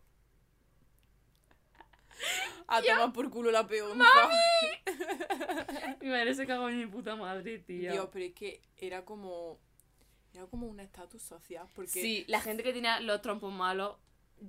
A 2.67 2.83
tomar 2.83 3.11
por 3.13 3.31
culo 3.31 3.51
la 3.51 3.67
peonza. 3.67 4.05
mi 6.03 6.09
madre 6.09 6.35
se 6.35 6.47
cagó 6.47 6.69
en 6.69 6.79
mi 6.79 6.87
puta 6.87 7.17
madre, 7.17 7.59
tía. 7.61 7.93
Dios, 7.93 8.09
pero 8.13 8.25
es 8.27 8.35
que 8.35 8.61
era 8.77 9.05
como. 9.05 9.59
Era 10.35 10.47
como 10.47 10.67
un 10.67 10.81
estatus 10.81 11.23
social. 11.23 11.67
Porque 11.75 11.89
Sí, 12.03 12.25
la 12.29 12.41
gente 12.41 12.63
que 12.63 12.75
tenía 12.75 13.01
los 13.01 13.23
trompos 13.23 13.51
malos, 13.51 13.97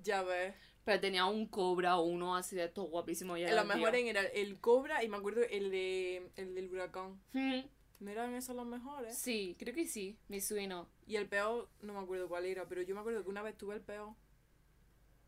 ya 0.04 0.24
ves. 0.24 0.56
Pero 0.88 1.02
tenía 1.02 1.26
un 1.26 1.48
cobra 1.48 1.98
o 1.98 2.04
uno 2.04 2.34
así 2.38 2.56
de 2.56 2.64
estos 2.64 2.90
guapísimos. 2.90 3.38
Ya 3.38 3.62
mejores 3.66 4.02
tía. 4.02 4.10
eran 4.10 4.26
el 4.34 4.58
Cobra 4.62 5.04
y 5.04 5.10
me 5.10 5.18
acuerdo 5.18 5.42
el 5.44 5.70
de 5.70 6.32
el 6.38 6.56
del 6.56 6.72
huracán. 6.72 7.22
Mm, 7.34 7.60
¿No 8.00 8.10
eran 8.10 8.34
esos 8.36 8.56
los 8.56 8.66
mejores? 8.66 9.18
Sí, 9.18 9.58
creo 9.60 9.76
que 9.76 9.86
sí, 9.86 10.18
me 10.30 10.40
suena. 10.40 10.88
Y 11.06 11.18
el 11.18 11.28
peor, 11.28 11.68
no 11.82 11.92
me 11.92 12.00
acuerdo 12.00 12.30
cuál 12.30 12.46
era, 12.46 12.70
pero 12.70 12.84
yo 12.84 12.96
me 12.96 13.02
acuerdo 13.02 13.22
que 13.22 13.30
una 13.30 13.42
vez 13.42 13.58
tuve 13.58 13.76
el 13.76 13.82
peor. 13.82 14.14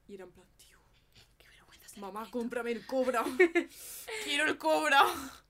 Y 0.08 0.14
era 0.14 0.24
en 0.24 0.32
plan, 0.32 0.48
tío, 0.56 0.78
Qué 1.38 1.50
vergüenza. 1.50 2.00
mamá, 2.00 2.32
cómprame 2.32 2.72
el 2.72 2.86
Cobra. 2.86 3.26
Quiero 4.24 4.46
el 4.46 4.58
Cobra. 4.58 5.04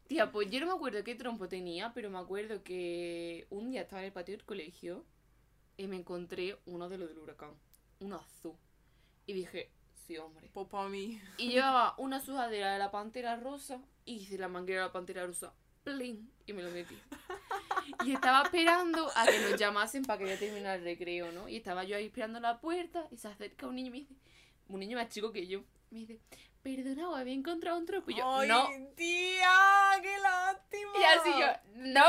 Tía, 0.07 0.31
pues 0.31 0.49
yo 0.49 0.59
no 0.59 0.65
me 0.65 0.73
acuerdo 0.73 1.03
qué 1.03 1.13
trompo 1.13 1.47
tenía, 1.47 1.93
pero 1.93 2.09
me 2.09 2.17
acuerdo 2.17 2.63
que 2.63 3.45
un 3.51 3.69
día 3.69 3.81
estaba 3.81 4.01
en 4.01 4.07
el 4.07 4.11
patio 4.13 4.35
del 4.35 4.43
colegio 4.43 5.05
y 5.77 5.85
me 5.85 5.97
encontré 5.97 6.57
uno 6.65 6.89
de 6.89 6.97
los 6.97 7.09
del 7.09 7.19
huracán, 7.19 7.53
uno 7.99 8.15
azul. 8.15 8.55
Y 9.27 9.33
dije, 9.33 9.69
sí, 10.09 10.17
hombre. 10.17 10.49
Pues 10.51 10.67
para 10.67 10.89
mí. 10.89 11.21
Y 11.37 11.49
llevaba 11.49 11.93
una 11.97 12.19
sudadera 12.19 12.73
de 12.73 12.79
la 12.79 12.89
pantera 12.89 13.35
rosa 13.35 13.79
y 14.05 14.15
hice 14.15 14.39
la 14.39 14.47
manguera 14.47 14.81
de 14.81 14.87
la 14.87 14.91
pantera 14.91 15.23
rosa. 15.25 15.53
Plin, 15.83 16.31
y 16.47 16.53
me 16.53 16.63
lo 16.63 16.71
metí. 16.71 16.97
Y 18.03 18.13
estaba 18.13 18.43
esperando 18.43 19.07
a 19.15 19.27
que 19.27 19.39
nos 19.39 19.59
llamasen 19.59 20.03
para 20.03 20.17
que 20.17 20.27
ya 20.27 20.39
terminara 20.39 20.75
el 20.75 20.83
recreo, 20.83 21.31
¿no? 21.31 21.47
Y 21.47 21.57
estaba 21.57 21.83
yo 21.83 21.95
ahí 21.95 22.07
esperando 22.07 22.39
la 22.39 22.59
puerta 22.59 23.07
y 23.11 23.17
se 23.17 23.27
acerca 23.27 23.67
un 23.67 23.75
niño 23.75 23.89
y 23.89 23.91
me 23.91 23.97
dice, 23.99 24.15
un 24.67 24.79
niño 24.79 24.97
más 24.97 25.09
chico 25.09 25.31
que 25.31 25.45
yo, 25.45 25.61
me 25.91 25.99
dice, 25.99 26.19
perdona, 26.63 27.19
había 27.19 27.33
encontrado 27.33 27.77
un 27.77 27.85
trompo. 27.85 28.09
Y 28.09 28.15
yo, 28.15 28.39
¡Ay, 28.39 28.49
no. 28.49 28.67
tía! 28.95 29.91
¡Qué 30.01 30.17
lástima! 30.19 30.91
Y 30.99 31.03
así 31.03 31.29
yo, 31.39 31.47
no. 31.75 32.05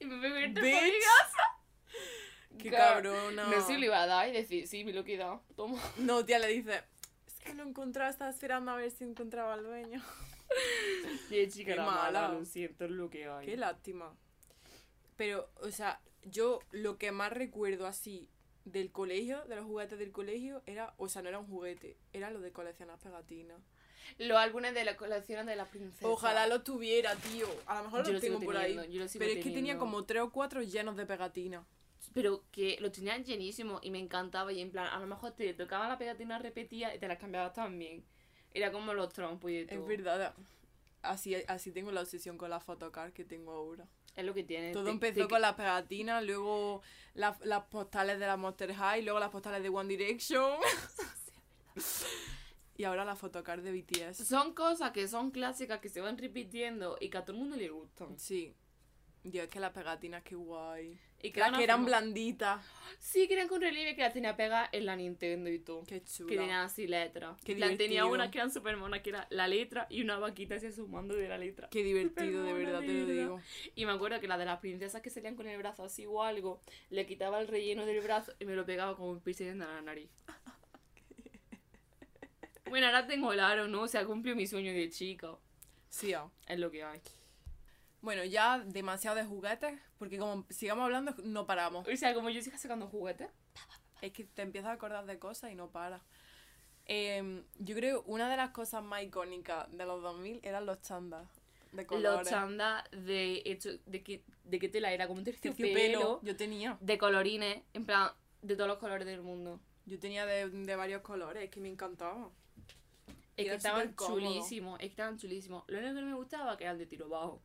Y 0.00 0.06
me 0.06 0.26
a 0.26 0.32
ver 0.32 0.54
por 0.54 0.62
mi 0.62 0.70
casa. 0.72 1.56
¡Qué 2.58 2.70
cabrona! 2.70 3.46
No 3.46 3.60
se 3.60 3.78
lo 3.78 3.84
iba 3.84 4.02
a 4.02 4.06
dar 4.06 4.28
y 4.28 4.32
decir, 4.32 4.66
sí, 4.66 4.84
me 4.84 4.92
lo 4.92 5.00
he 5.00 5.04
quedado. 5.04 5.42
Toma. 5.56 5.80
No, 5.98 6.24
tía, 6.24 6.38
le 6.38 6.48
dice, 6.48 6.82
que 7.46 7.54
lo 7.54 7.62
encontraba, 7.62 8.10
estaba 8.10 8.30
esperando 8.30 8.70
a 8.72 8.76
ver 8.76 8.90
si 8.90 9.04
encontraba 9.04 9.54
al 9.54 9.62
dueño. 9.62 10.02
Chica 11.28 11.64
Qué 11.64 11.72
era 11.72 11.86
mala, 11.86 12.22
mala. 12.22 12.34
lo 12.34 12.44
siento, 12.44 12.84
es 12.84 12.90
lo 12.90 13.10
que 13.10 13.26
hay. 13.28 13.46
Qué 13.46 13.56
lástima. 13.56 14.14
Pero, 15.16 15.48
o 15.62 15.70
sea, 15.70 16.00
yo 16.24 16.60
lo 16.70 16.98
que 16.98 17.12
más 17.12 17.32
recuerdo 17.32 17.86
así 17.86 18.28
del 18.64 18.90
colegio, 18.90 19.44
de 19.44 19.56
los 19.56 19.64
juguetes 19.64 19.98
del 19.98 20.12
colegio, 20.12 20.62
era, 20.66 20.94
o 20.98 21.08
sea, 21.08 21.22
no 21.22 21.28
era 21.28 21.38
un 21.38 21.46
juguete, 21.46 21.96
era 22.12 22.30
lo 22.30 22.40
de 22.40 22.52
coleccionar 22.52 22.98
pegatinas. 22.98 23.60
Los 24.18 24.38
álbumes 24.38 24.72
de 24.74 24.84
la 24.84 24.96
colección 24.96 25.46
de 25.46 25.56
las 25.56 25.68
princesas. 25.68 26.04
Ojalá 26.08 26.46
los 26.46 26.62
tuviera, 26.62 27.14
tío. 27.16 27.48
A 27.66 27.78
lo 27.78 27.84
mejor 27.84 28.06
Yo 28.06 28.12
los 28.12 28.14
lo 28.14 28.20
tengo 28.20 28.40
por 28.40 28.56
ahí. 28.56 28.74
teniendo, 28.74 28.92
yo 28.92 29.00
lo 29.02 29.08
sigo 29.08 29.24
Pero 29.24 29.38
es 29.38 29.44
que 29.44 29.50
tenía 29.50 29.78
como 29.78 30.04
tres 30.04 30.22
o 30.22 30.30
cuatro 30.30 30.62
llenos 30.62 30.96
de 30.96 31.06
pegatinas. 31.06 31.64
Pero 32.14 32.44
que 32.50 32.78
lo 32.80 32.90
tenían 32.90 33.24
llenísimo 33.24 33.78
y 33.82 33.90
me 33.90 33.98
encantaba. 33.98 34.52
Y 34.52 34.60
en 34.60 34.70
plan, 34.70 34.86
a 34.86 34.98
lo 34.98 35.06
mejor 35.06 35.32
te 35.32 35.52
tocaba 35.54 35.88
la 35.88 35.98
pegatina 35.98 36.38
repetida 36.38 36.94
y 36.94 36.98
te 36.98 37.08
las 37.08 37.18
cambiabas 37.18 37.52
también. 37.52 38.04
Era 38.54 38.72
como 38.72 38.94
los 38.94 39.12
trompos 39.12 39.50
y 39.50 39.66
todo. 39.66 39.80
Es 39.80 39.86
verdad. 39.86 40.34
Así, 41.02 41.34
así 41.46 41.72
tengo 41.72 41.92
la 41.92 42.00
obsesión 42.00 42.38
con 42.38 42.50
la 42.50 42.58
photocard 42.60 43.12
que 43.12 43.24
tengo 43.24 43.52
ahora. 43.52 43.86
Es 44.14 44.24
lo 44.24 44.32
que 44.32 44.44
tiene. 44.44 44.72
Todo 44.72 44.84
Te- 44.84 44.90
empezó 44.90 45.20
te- 45.22 45.28
con 45.28 45.40
las 45.42 45.54
pegatinas, 45.54 46.24
luego 46.24 46.80
las, 47.14 47.38
las 47.44 47.64
postales 47.64 48.18
de 48.18 48.26
la 48.26 48.36
Monster 48.38 48.72
High, 48.74 49.02
luego 49.02 49.20
las 49.20 49.30
postales 49.30 49.62
de 49.62 49.68
One 49.68 49.88
Direction. 49.88 50.58
y 52.78 52.84
ahora 52.84 53.04
la 53.04 53.14
photocard 53.16 53.62
de 53.62 53.72
BTS. 53.72 54.26
Son 54.26 54.54
cosas 54.54 54.90
que 54.92 55.06
son 55.08 55.30
clásicas 55.30 55.80
que 55.80 55.88
se 55.88 56.00
van 56.00 56.16
repitiendo 56.18 56.96
y 57.00 57.08
que 57.10 57.18
a 57.18 57.24
todo 57.24 57.36
el 57.36 57.42
mundo 57.42 57.56
le 57.56 57.68
gustan. 57.68 58.18
Sí. 58.18 58.54
Dios, 59.22 59.44
es 59.44 59.50
que 59.50 59.60
las 59.60 59.72
pegatinas, 59.72 60.22
qué 60.22 60.34
guay. 60.34 60.98
Y 61.22 61.30
que 61.30 61.40
Las 61.40 61.56
que 61.56 61.64
eran 61.64 61.84
blanditas. 61.84 62.64
Sí, 62.98 63.28
que 63.28 63.34
eran 63.34 63.48
con 63.48 63.60
relieve 63.60 63.94
que 63.94 64.02
las 64.02 64.12
tenía 64.12 64.36
pegadas 64.36 64.68
en 64.72 64.86
la 64.86 64.96
Nintendo 64.96 65.50
y 65.50 65.58
todo. 65.58 65.84
Qué 65.84 66.02
chula. 66.02 66.28
Que 66.28 66.36
tenían 66.36 66.60
así 66.64 66.86
letras. 66.86 67.36
Qué 67.44 67.54
plan, 67.54 67.76
tenía 67.76 68.04
una 68.06 68.30
que 68.30 68.38
eran 68.38 68.50
super 68.50 68.76
monas, 68.76 69.00
que 69.00 69.10
era 69.10 69.26
la 69.30 69.46
letra 69.46 69.86
y 69.90 70.02
una 70.02 70.18
vaquita 70.18 70.56
así 70.56 70.72
sumando 70.72 71.14
de 71.14 71.28
la 71.28 71.38
letra. 71.38 71.68
Qué 71.70 71.82
divertido, 71.82 72.42
de 72.42 72.52
verdad, 72.52 72.80
te 72.80 72.92
lo 72.92 73.06
digo. 73.06 73.40
Y 73.74 73.86
me 73.86 73.92
acuerdo 73.92 74.20
que 74.20 74.28
la 74.28 74.38
de 74.38 74.44
las 74.44 74.60
princesas 74.60 75.02
que 75.02 75.10
salían 75.10 75.36
con 75.36 75.46
el 75.46 75.58
brazo 75.58 75.84
así 75.84 76.06
o 76.06 76.22
algo, 76.22 76.60
le 76.90 77.06
quitaba 77.06 77.40
el 77.40 77.48
relleno 77.48 77.86
del 77.86 78.00
brazo 78.00 78.32
y 78.38 78.44
me 78.44 78.54
lo 78.54 78.66
pegaba 78.66 78.96
como 78.96 79.10
un 79.10 79.20
piercing 79.20 79.48
en 79.48 79.58
la 79.60 79.80
nariz. 79.82 80.10
Bueno, 82.68 82.86
ahora 82.86 83.06
tengo 83.06 83.32
el 83.32 83.38
aro, 83.38 83.68
¿no? 83.68 83.82
O 83.82 83.88
sea, 83.88 84.04
cumplió 84.04 84.34
mi 84.34 84.44
sueño 84.44 84.72
de 84.72 84.90
chica. 84.90 85.36
Sí, 85.88 86.12
ah. 86.14 86.28
Es 86.48 86.58
lo 86.58 86.68
que 86.68 86.82
hay. 86.82 87.00
Bueno, 88.06 88.24
ya 88.24 88.60
demasiado 88.60 89.16
de 89.16 89.24
juguetes, 89.24 89.76
porque 89.98 90.16
como 90.16 90.46
sigamos 90.48 90.84
hablando, 90.84 91.12
no 91.24 91.44
paramos. 91.44 91.88
O 91.88 91.96
sea, 91.96 92.14
como 92.14 92.30
yo 92.30 92.40
siga 92.40 92.56
sacando 92.56 92.86
juguetes. 92.86 93.28
Es 94.00 94.12
que 94.12 94.22
te 94.22 94.42
empiezas 94.42 94.70
a 94.70 94.74
acordar 94.74 95.06
de 95.06 95.18
cosas 95.18 95.50
y 95.50 95.56
no 95.56 95.72
paras. 95.72 96.02
Em, 96.84 97.42
yo 97.58 97.74
creo 97.74 98.04
una 98.06 98.30
de 98.30 98.36
las 98.36 98.50
cosas 98.50 98.84
más 98.84 99.02
icónicas 99.02 99.66
de 99.76 99.84
los 99.86 100.00
2000 100.02 100.38
eran 100.44 100.66
los 100.66 100.80
chandas 100.82 101.26
de 101.72 101.84
colores. 101.84 102.20
Los 102.20 102.30
chandas 102.30 102.84
de 102.92 103.42
hecho, 103.44 103.70
de 103.86 104.04
qué, 104.04 104.22
de 104.44 104.60
qué 104.60 104.68
tela 104.68 104.92
era, 104.92 105.08
como 105.08 105.18
un 105.18 105.24
terciopelo, 105.24 105.74
terciopelo. 105.74 106.20
Yo 106.22 106.36
tenía. 106.36 106.78
de 106.80 106.98
colorines, 106.98 107.62
en 107.74 107.86
plan, 107.86 108.12
de 108.40 108.54
todos 108.54 108.68
los 108.68 108.78
colores 108.78 109.04
del 109.04 109.22
mundo. 109.22 109.58
Yo 109.84 109.98
tenía 109.98 110.26
de, 110.26 110.48
de 110.48 110.76
varios 110.76 111.02
colores, 111.02 111.42
es 111.42 111.50
que 111.50 111.58
me 111.58 111.68
encantaba. 111.68 112.30
Es 113.36 113.48
que 113.48 113.54
estaban 113.56 113.96
chulísimos, 113.96 114.78
es 114.78 114.86
que 114.86 114.92
estaban 114.92 115.18
chulísimos. 115.18 115.64
Lo 115.66 115.78
único 115.78 115.94
que 115.96 116.00
no 116.02 116.06
me 116.06 116.14
gustaba 116.14 116.56
que 116.56 116.62
era 116.62 116.72
el 116.72 116.78
de 116.78 116.86
tiro 116.86 117.08
bajo. 117.08 117.42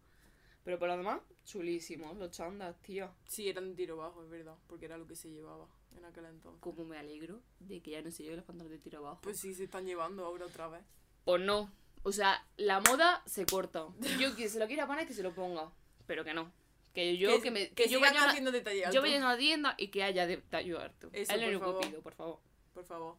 Pero 0.63 0.78
por 0.78 0.88
lo 0.89 0.97
demás, 0.97 1.21
chulísimos, 1.43 2.17
los 2.17 2.32
chandas, 2.32 2.80
tío. 2.82 3.10
Sí, 3.28 3.50
eran 3.50 3.69
de 3.69 3.76
tiro 3.76 3.97
bajo, 3.97 4.24
es 4.24 4.30
verdad, 4.30 4.56
porque 4.67 4.86
era 4.86 4.97
lo 4.97 5.08
que 5.08 5.15
se 5.15 5.30
llevaba 5.30 5.67
en 5.97 6.06
aquel 6.06 6.26
entonces. 6.26 6.62
Como 6.62 6.86
me 6.86 6.97
alegro 6.97 7.41
de 7.60 7.82
que 7.82 7.91
ya 7.91 8.02
no 8.02 8.12
se 8.12 8.24
lleven 8.24 8.38
los 8.38 8.45
pantalones 8.45 8.80
de 8.80 8.84
tiro 8.84 9.02
bajo. 9.02 9.21
Pues 9.21 9.39
sí, 9.39 9.54
se 9.54 9.63
están 9.63 9.86
llevando 9.86 10.26
ahora 10.26 10.45
otra 10.45 10.67
vez. 10.67 10.82
Pues 11.26 11.41
no. 11.41 11.71
O 12.04 12.12
sea, 12.12 12.45
la 12.58 12.80
moda 12.80 13.24
se 13.26 13.45
corta. 13.45 13.88
Yo 14.19 14.36
que 14.36 14.50
se 14.50 14.60
lo 14.60 14.67
quiera 14.67 14.88
poner, 14.88 15.08
que 15.08 15.13
se 15.13 15.24
lo 15.24 15.34
ponga. 15.34 15.71
Pero 16.08 16.24
que 16.24 16.34
no. 16.34 16.52
Que 16.93 17.17
yo, 17.17 17.30
que, 17.30 17.41
que, 17.41 17.52
me, 17.52 17.69
que 17.69 17.84
que 17.84 17.89
yo 17.89 18.02
vaya 18.02 18.26
haciendo 18.26 18.52
detalle 18.52 18.84
yo 18.91 19.02
vaya 19.02 19.15
a 19.15 19.19
una 19.19 19.38
tienda 19.38 19.76
y 19.78 19.88
que 19.88 20.04
haya 20.04 20.28
de 20.28 20.38
tallo 20.38 20.80
alto. 20.80 21.10
Eso, 21.13 21.34
es 21.34 21.41
lo 21.41 21.47
único 21.47 21.80
pido, 21.80 22.02
por 22.02 22.13
favor. 22.13 22.39
Por 22.74 22.84
favor, 22.84 23.15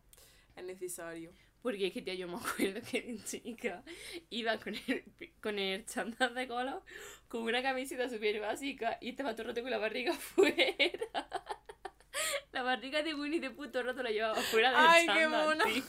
es 0.56 0.64
necesario. 0.64 1.32
Porque 1.62 1.86
es 1.86 1.92
que, 1.92 2.02
tía, 2.02 2.14
yo 2.14 2.28
me 2.28 2.36
acuerdo 2.36 2.80
que 2.90 3.02
de 3.02 3.22
chica 3.24 3.82
iba 4.30 4.58
con 4.58 4.74
el, 4.74 5.04
con 5.40 5.58
el 5.58 5.86
chándal 5.86 6.34
de 6.34 6.48
color, 6.48 6.82
con 7.28 7.42
una 7.42 7.62
camiseta 7.62 8.08
súper 8.08 8.40
básica 8.40 8.98
y 9.00 9.10
estaba 9.10 9.32
todo 9.32 9.42
el 9.42 9.48
rato 9.48 9.62
con 9.62 9.70
la 9.70 9.78
barriga 9.78 10.12
fuera. 10.34 10.74
La 12.52 12.62
barriga 12.62 13.02
de 13.02 13.14
Winnie 13.14 13.40
de 13.40 13.50
puto 13.50 13.82
rato 13.82 14.02
la 14.02 14.10
llevaba 14.10 14.34
fuera 14.34 14.70
del 14.70 14.78
Ay, 14.78 15.06
qué 15.06 15.72
tía. 15.72 15.84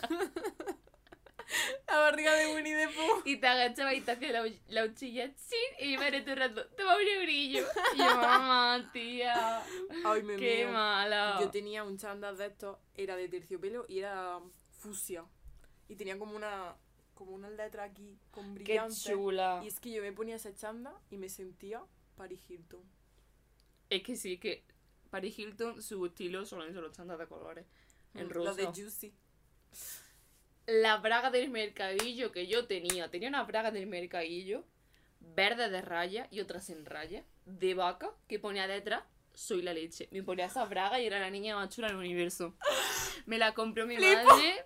La 1.88 2.00
barriga 2.00 2.34
de 2.34 2.56
Winnie 2.56 2.74
the 2.74 2.88
Pooh. 2.88 3.22
Y 3.26 3.38
te 3.38 3.48
agachaba 3.48 3.94
y 3.94 4.02
te 4.02 4.12
hacía 4.12 4.32
la, 4.32 4.50
la 4.70 4.86
uchilla, 4.86 5.28
¡chin! 5.36 5.60
Y 5.80 5.88
mi 5.90 5.98
madre 5.98 6.22
todo 6.22 6.32
el 6.32 6.40
rato, 6.40 6.66
toma 6.78 6.96
un 6.96 7.24
brillo. 7.24 7.66
Y 7.94 7.98
yo, 7.98 8.06
mamá, 8.06 8.90
tía, 8.92 9.62
Ay, 10.06 10.24
me 10.24 10.38
qué 10.38 10.66
mala. 10.66 11.38
Yo 11.42 11.50
tenía 11.50 11.84
un 11.84 11.98
chándal 11.98 12.38
de 12.38 12.48
estos, 12.48 12.78
era 12.96 13.16
de 13.16 13.28
terciopelo 13.28 13.86
y 13.88 14.00
era 14.00 14.40
fucsia. 14.72 15.26
Y 15.88 15.96
tenía 15.96 16.18
como 16.18 16.36
una 16.36 16.76
como 17.14 17.34
una 17.34 17.50
letra 17.50 17.84
aquí 17.84 18.18
con 18.32 18.56
Qué 18.56 18.64
brillante. 18.64 18.96
chula. 18.96 19.62
Y 19.64 19.68
es 19.68 19.80
que 19.80 19.92
yo 19.92 20.02
me 20.02 20.12
ponía 20.12 20.36
ese 20.36 20.54
chándal 20.56 20.96
y 21.12 21.18
me 21.18 21.30
sentía 21.30 21.84
Paris 22.16 22.40
Hilton. 22.50 22.82
Es 23.90 24.02
que 24.02 24.16
sí, 24.16 24.38
que 24.40 24.64
Paris 25.12 25.38
Hilton, 25.38 25.82
su 25.82 26.06
estilo 26.06 26.46
son 26.46 26.74
los 26.74 26.96
chándal 26.96 27.20
de 27.20 27.28
colores. 27.28 27.66
En 28.16 28.30
rosa. 28.30 28.50
Los 28.50 28.58
de 28.58 28.66
Juicy. 28.66 29.14
La 30.66 30.98
braga 30.98 31.30
del 31.30 31.50
mercadillo 31.50 32.32
que 32.32 32.48
yo 32.48 32.66
tenía. 32.66 33.10
Tenía 33.12 33.30
una 33.30 33.44
braga 33.44 33.72
del 33.72 33.86
mercadillo 33.86 34.64
verde 35.36 35.70
de 35.70 35.82
raya 35.82 36.28
y 36.32 36.40
otra 36.42 36.60
sin 36.60 36.86
raya, 36.86 37.24
de 37.46 37.74
vaca, 37.74 38.12
que 38.28 38.40
ponía 38.40 38.68
detrás, 38.68 39.04
soy 39.34 39.62
la 39.62 39.74
leche. 39.74 40.08
Me 40.12 40.22
ponía 40.24 40.46
esa 40.46 40.66
braga 40.66 41.00
y 41.00 41.06
era 41.08 41.20
la 41.20 41.30
niña 41.30 41.56
más 41.56 41.70
chula 41.70 41.88
del 41.88 41.98
universo. 41.98 42.54
Me 43.26 43.38
la 43.38 43.54
compró 43.54 43.86
mi 43.86 43.96
Flipo. 43.96 44.12
madre 44.26 44.66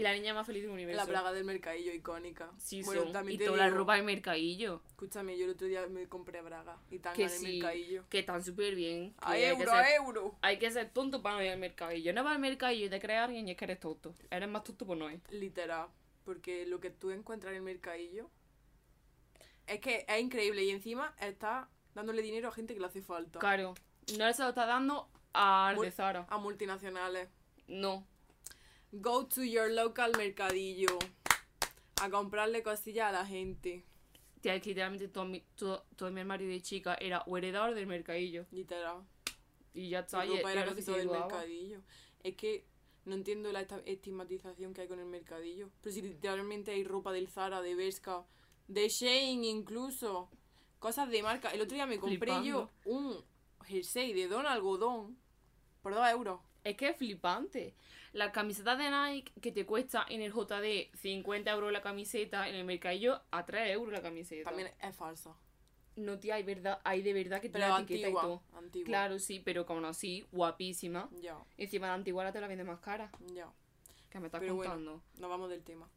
y 0.00 0.02
la 0.02 0.12
niña 0.12 0.34
más 0.34 0.46
feliz 0.46 0.62
del 0.62 0.72
universo. 0.72 0.96
La 0.96 1.04
braga 1.10 1.32
del 1.32 1.44
mercadillo 1.44 1.92
icónica. 1.92 2.50
Sí, 2.58 2.82
bueno, 2.82 3.02
son. 3.04 3.12
también 3.12 3.36
Y 3.36 3.38
te 3.38 3.44
toda 3.46 3.58
la 3.58 3.70
ropa 3.70 3.94
del 3.96 4.04
mercadillo. 4.04 4.82
Escúchame, 4.88 5.36
yo 5.38 5.44
el 5.44 5.50
otro 5.52 5.66
día 5.66 5.86
me 5.86 6.08
compré 6.08 6.40
braga 6.42 6.78
y 6.90 6.98
tanga 6.98 7.16
Que 7.16 7.24
en 7.24 7.30
el 7.30 7.36
sí, 7.38 7.52
mercadillo. 7.58 8.04
que 8.08 8.18
están 8.20 8.42
súper 8.44 8.74
bien. 8.74 9.14
A 9.20 9.32
hay 9.32 9.44
euro, 9.44 9.70
ser- 9.70 9.80
a 9.80 9.94
euro. 9.94 10.34
Hay 10.42 10.58
que 10.58 10.70
ser 10.70 10.90
tonto 10.90 11.22
para 11.22 11.36
no 11.36 11.44
ir 11.44 11.50
al 11.50 11.58
mercadillo. 11.58 12.12
No 12.12 12.24
vas 12.24 12.34
al 12.34 12.40
mercadillo 12.40 12.86
y 12.86 12.90
te 12.90 13.00
crees 13.00 13.20
a 13.20 13.24
alguien 13.24 13.46
y 13.46 13.52
es 13.52 13.56
que 13.56 13.64
eres 13.64 13.80
tonto. 13.80 14.14
Eres 14.30 14.48
más 14.48 14.64
tonto 14.64 14.86
por 14.86 14.96
no 14.96 15.10
ir. 15.10 15.20
Literal. 15.30 15.88
Porque 16.24 16.66
lo 16.66 16.80
que 16.80 16.90
tú 16.90 17.10
encuentras 17.10 17.50
en 17.52 17.56
el 17.58 17.62
mercadillo 17.62 18.30
Es 19.66 19.80
que 19.80 20.04
es 20.08 20.20
increíble. 20.20 20.64
Y 20.64 20.70
encima 20.70 21.14
está 21.20 21.68
dándole 21.94 22.22
dinero 22.22 22.48
a 22.48 22.52
gente 22.52 22.74
que 22.74 22.80
le 22.80 22.86
hace 22.86 23.02
falta. 23.02 23.38
Claro. 23.38 23.74
No 24.18 24.32
se 24.32 24.42
lo 24.42 24.48
está 24.48 24.66
dando 24.66 25.08
a 25.32 25.72
Mul- 25.76 25.82
de 25.84 25.90
Zara. 25.92 26.26
A 26.28 26.38
multinacionales. 26.38 27.28
No. 27.68 28.04
Go 28.92 29.26
to 29.26 29.42
your 29.44 29.70
local 29.70 30.12
mercadillo. 30.16 30.98
A 32.02 32.10
comprarle 32.10 32.62
cosillas 32.62 33.08
a 33.08 33.12
la 33.12 33.26
gente. 33.26 33.84
Tía, 34.40 34.54
es 34.54 34.62
que 34.62 34.70
literalmente 34.70 35.08
todo 35.08 35.26
mi, 35.26 35.42
todo, 35.54 35.84
todo 35.96 36.10
mi 36.10 36.20
armario 36.20 36.48
de 36.48 36.60
chica 36.62 36.94
era 36.98 37.22
o 37.26 37.36
heredador 37.36 37.74
del 37.74 37.86
mercadillo. 37.86 38.46
Literal. 38.50 39.04
Y 39.74 39.90
ya 39.90 40.00
está. 40.00 40.24
Mi 40.24 40.36
ropa 40.36 40.48
y 40.48 40.52
era 40.56 40.64
casi 40.66 40.82
todo 40.84 40.96
del 40.96 41.08
mercadillo. 41.10 41.80
Es 42.22 42.36
que 42.36 42.64
no 43.04 43.14
entiendo 43.14 43.52
la 43.52 43.60
esta- 43.60 43.82
estigmatización 43.84 44.72
que 44.74 44.80
hay 44.82 44.88
con 44.88 44.98
el 44.98 45.06
mercadillo. 45.06 45.70
Pero 45.82 45.94
si 45.94 46.02
literalmente 46.02 46.72
hay 46.72 46.84
ropa 46.84 47.12
del 47.12 47.28
Zara, 47.28 47.60
de 47.60 47.74
Bershka, 47.74 48.24
de 48.66 48.88
Shane 48.88 49.46
incluso. 49.46 50.30
Cosas 50.78 51.10
de 51.10 51.22
marca. 51.22 51.50
El 51.50 51.60
otro 51.60 51.74
día 51.74 51.86
me 51.86 51.98
compré 51.98 52.42
yo 52.42 52.70
un 52.86 53.22
jersey 53.66 54.14
de 54.14 54.26
don 54.28 54.46
algodón 54.46 55.18
por 55.82 55.94
2 55.94 56.08
euros. 56.10 56.40
Es 56.64 56.76
que 56.76 56.88
es 56.90 56.96
flipante. 56.96 57.74
La 58.12 58.32
camiseta 58.32 58.76
de 58.76 58.90
Nike 58.90 59.32
que 59.40 59.52
te 59.52 59.64
cuesta 59.64 60.04
en 60.08 60.20
el 60.22 60.32
JD 60.32 60.94
50 60.96 61.50
euros 61.52 61.72
la 61.72 61.80
camiseta, 61.80 62.48
en 62.48 62.54
el 62.56 62.64
mercadillo 62.64 63.22
a 63.30 63.46
3 63.46 63.70
euros 63.70 63.92
la 63.92 64.02
camiseta. 64.02 64.44
También 64.50 64.70
es 64.80 64.96
falsa. 64.96 65.34
No, 65.96 66.18
tía, 66.18 66.36
hay, 66.36 66.42
verdad, 66.42 66.80
hay 66.84 67.02
de 67.02 67.12
verdad 67.12 67.40
que 67.40 67.48
tiene 67.48 67.66
etiqueta 67.68 68.08
y 68.08 68.12
todo. 68.12 68.42
Antigua. 68.54 68.86
Claro, 68.86 69.18
sí, 69.18 69.40
pero 69.44 69.66
como 69.66 69.86
así, 69.86 70.26
guapísima. 70.32 71.08
Ya, 71.20 71.36
Encima 71.56 71.88
la 71.88 71.94
antigua 71.94 72.22
ahora 72.22 72.32
te 72.32 72.40
la 72.40 72.46
vende 72.48 72.64
más 72.64 72.80
cara. 72.80 73.10
ya. 73.34 73.50
Que 74.08 74.18
me 74.18 74.26
estás 74.26 74.40
Pero 74.40 74.54
bueno. 74.56 74.70
contando. 74.72 75.02
Nos 75.18 75.30
vamos 75.30 75.50
del 75.50 75.62
tema. 75.62 75.88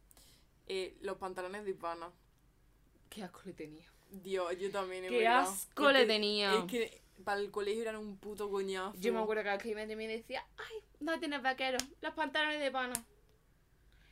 Eh, 0.66 0.96
los 1.00 1.16
pantalones 1.16 1.64
de 1.64 1.74
pana. 1.74 2.10
Qué 3.10 3.22
asco 3.22 3.40
le 3.44 3.52
tenía. 3.54 3.86
Dios, 4.10 4.56
yo 4.58 4.70
también. 4.70 5.04
Qué 5.08 5.18
verdad. 5.18 5.40
asco 5.48 5.88
Es 5.88 5.94
le 5.94 6.00
que- 6.02 6.06
tenía. 6.06 6.54
Es 6.58 6.64
que 6.64 7.02
para 7.22 7.40
el 7.40 7.50
colegio 7.50 7.82
eran 7.82 7.96
un 7.96 8.18
puto 8.18 8.50
coñazo. 8.50 8.98
Yo 8.98 9.12
me 9.12 9.20
acuerdo 9.20 9.42
que 9.58 9.74
vez 9.74 9.88
que 9.88 9.96
mí 9.96 10.06
decía, 10.06 10.44
ay, 10.56 10.82
no 11.00 11.18
tienes 11.20 11.42
vaqueros, 11.42 11.84
los 12.00 12.14
pantalones 12.14 12.60
de 12.60 12.70
pana. 12.70 12.94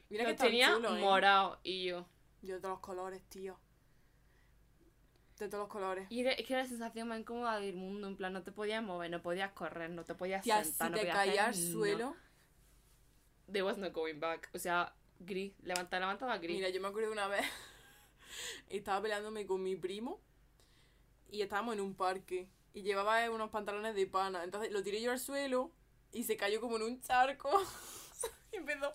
Mira 0.08 0.24
que 0.24 0.32
Los 0.32 0.34
están 0.34 0.46
tenía 0.48 0.76
¿eh? 0.76 1.00
morado 1.00 1.58
y 1.62 1.84
yo. 1.84 2.06
Yo 2.42 2.56
de 2.56 2.60
todos 2.60 2.74
los 2.74 2.80
colores, 2.80 3.22
tío. 3.28 3.58
De 5.38 5.48
todos 5.48 5.62
los 5.62 5.68
colores. 5.68 6.06
Y 6.10 6.20
era, 6.20 6.32
es 6.32 6.46
que 6.46 6.52
era 6.52 6.62
la 6.62 6.68
sensación 6.68 7.08
más 7.08 7.18
incómoda 7.18 7.58
del 7.58 7.74
mundo, 7.74 8.06
en 8.06 8.16
plan, 8.16 8.32
no 8.32 8.42
te 8.42 8.52
podías 8.52 8.82
mover, 8.82 9.10
no 9.10 9.22
podías 9.22 9.52
correr, 9.52 9.90
no 9.90 10.04
te 10.04 10.14
podías 10.14 10.42
Tía, 10.42 10.62
sentar, 10.62 10.88
si 10.88 10.92
no 10.92 10.98
te 10.98 11.06
podías 11.06 11.16
caía 11.16 11.46
al 11.46 11.54
suelo. 11.54 12.14
There 13.50 13.62
was 13.62 13.78
no 13.78 13.90
going 13.90 14.20
back. 14.20 14.50
O 14.54 14.58
sea, 14.58 14.94
gris, 15.18 15.54
levanta, 15.62 15.98
levantaba 15.98 16.38
gris. 16.38 16.56
Mira, 16.56 16.68
yo 16.68 16.80
me 16.80 16.88
acuerdo 16.88 17.10
una 17.10 17.26
vez. 17.28 17.44
estaba 18.68 19.00
peleándome 19.02 19.46
con 19.46 19.62
mi 19.62 19.76
primo. 19.76 20.20
Y 21.30 21.40
estábamos 21.40 21.74
en 21.74 21.80
un 21.80 21.94
parque. 21.94 22.48
Y 22.74 22.82
llevaba 22.82 23.30
unos 23.30 23.50
pantalones 23.50 23.94
de 23.94 24.06
pana. 24.06 24.44
Entonces 24.44 24.72
lo 24.72 24.82
tiré 24.82 25.00
yo 25.00 25.12
al 25.12 25.18
suelo. 25.18 25.72
Y 26.12 26.24
se 26.24 26.36
cayó 26.36 26.60
como 26.60 26.76
en 26.76 26.82
un 26.82 27.00
charco. 27.00 27.50
y 28.52 28.56
empezó. 28.56 28.94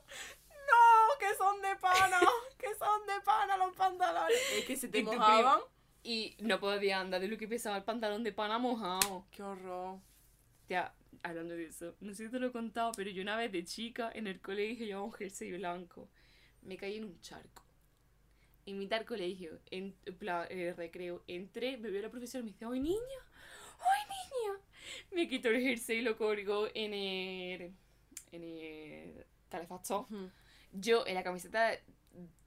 ¡No! 0.50 1.20
¡Que 1.20 1.36
son 1.36 1.62
de 1.62 1.76
pana! 1.78 2.20
¡Que 2.58 2.76
son 2.76 3.06
de 3.06 3.22
pana 3.24 3.58
los 3.58 3.76
pantalones! 3.76 4.38
Es 4.56 4.66
que 4.66 4.76
se 4.76 4.88
te 4.88 5.04
mojaban. 5.04 5.62
Y 6.04 6.38
no 6.40 6.60
podía 6.60 7.00
andar 7.00 7.20
de 7.20 7.28
lo 7.28 7.38
que 7.38 7.48
pesaba 7.48 7.78
el 7.78 7.84
pantalón 7.84 8.24
de 8.24 8.32
pana 8.32 8.58
mojado. 8.60 9.26
¡Qué 9.32 9.44
horror! 9.44 10.00
Tía, 10.68 10.94
hablando 11.24 11.56
de 11.56 11.66
eso, 11.66 11.96
no 12.00 12.13
sé 12.13 12.26
si 12.26 12.32
te 12.32 12.40
lo 12.40 12.48
he 12.48 12.52
contado, 12.52 12.92
pero 12.96 13.10
yo 13.10 13.22
una 13.22 13.36
vez 13.36 13.52
de 13.52 13.63
chica 13.63 14.12
en 14.13 14.28
el 14.28 14.42
colegio 14.42 14.86
llevaba 14.86 15.06
un 15.06 15.13
jersey 15.13 15.52
blanco. 15.54 16.10
Me 16.62 16.78
caí 16.78 16.98
en 16.98 17.06
un 17.06 17.20
charco. 17.22 17.63
En 18.66 18.78
mitad 18.78 18.98
del 18.98 19.06
colegio, 19.06 19.62
en 19.72 19.94
plan, 20.18 20.46
el 20.50 20.76
recreo, 20.76 21.24
entré, 21.28 21.78
me 21.78 21.90
vio 21.90 22.02
la 22.02 22.10
profesora 22.10 22.42
y 22.42 22.46
me 22.46 22.52
dice, 22.52 22.66
¡Ay, 22.66 22.80
niña! 22.82 23.27
Me 25.12 25.28
quitó 25.28 25.50
el 25.50 25.62
jersey 25.62 25.98
y 26.00 26.02
lo 26.02 26.18
colgó 26.18 26.68
en 26.74 26.94
el... 26.94 27.72
en 28.32 28.44
el 28.44 29.26
calefactor. 29.50 30.06
Yo, 30.74 31.06
en 31.08 31.16
la 31.16 31.24
camiseta 31.24 31.78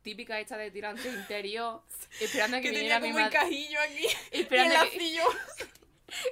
típica 0.03 0.41
esta 0.41 0.57
de 0.57 0.71
tirante 0.71 1.09
interior, 1.09 1.83
esperando 2.21 2.57
a 2.57 2.61
que, 2.61 2.69
Que 2.71 2.75
viniera 2.77 3.01
tenía 3.01 3.01
mi 3.01 3.13
como 3.13 3.19
el 3.27 3.33
madre... 3.33 3.39
cajillo 3.39 3.79
aquí. 3.81 4.07
Y 4.33 4.41
Esperando 4.41 4.75
el 4.75 4.91
que- 4.91 4.97
lacillo. 4.97 5.23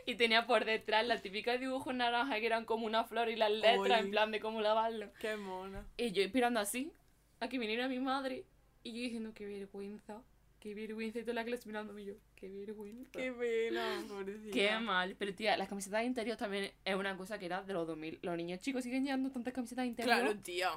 y 0.06 0.14
tenía 0.16 0.46
por 0.46 0.64
detrás 0.64 1.06
la 1.06 1.20
típica 1.20 1.56
dibujo 1.58 1.92
naranja 1.92 2.40
que 2.40 2.46
eran 2.46 2.64
como 2.64 2.86
una 2.86 3.04
flor 3.04 3.28
y 3.28 3.36
las 3.36 3.50
letras 3.50 3.78
Oy. 4.00 4.06
en 4.06 4.10
plan 4.10 4.30
de 4.32 4.40
cómo 4.40 4.60
lavarlo. 4.60 5.12
¡Qué 5.20 5.36
mona! 5.36 5.86
Y 5.96 6.12
yo 6.12 6.22
esperando 6.22 6.60
así 6.60 6.92
a 7.40 7.48
que 7.48 7.58
viniera 7.58 7.88
mi 7.88 7.98
madre 8.00 8.44
y 8.82 8.92
yo 8.92 9.00
diciendo 9.02 9.32
qué 9.34 9.46
vergüenza, 9.46 10.22
qué 10.60 10.74
vergüenza 10.74 11.18
y 11.20 11.22
toda 11.22 11.34
la 11.34 11.44
clase 11.44 11.66
mirándome 11.66 12.02
y 12.02 12.06
yo, 12.06 12.14
qué 12.38 12.48
vergüenza. 12.48 13.10
¡Qué 13.18 13.32
pena! 13.32 14.04
Pobrecita. 14.08 14.52
Qué 14.52 14.78
mal. 14.78 15.16
Pero 15.18 15.34
tía, 15.34 15.56
las 15.56 15.68
camisetas 15.68 16.00
de 16.00 16.06
interior 16.06 16.36
también 16.36 16.70
es 16.84 16.94
una 16.94 17.16
cosa 17.16 17.38
que 17.38 17.46
era 17.46 17.62
de 17.62 17.72
los 17.72 17.86
2000. 17.86 18.20
Los 18.22 18.36
niños 18.36 18.60
chicos 18.60 18.84
siguen 18.84 19.04
llevando 19.04 19.30
tantas 19.30 19.52
camisetas 19.52 19.82
de 19.84 19.88
interior. 19.88 20.16
Claro, 20.20 20.38
tía. 20.38 20.70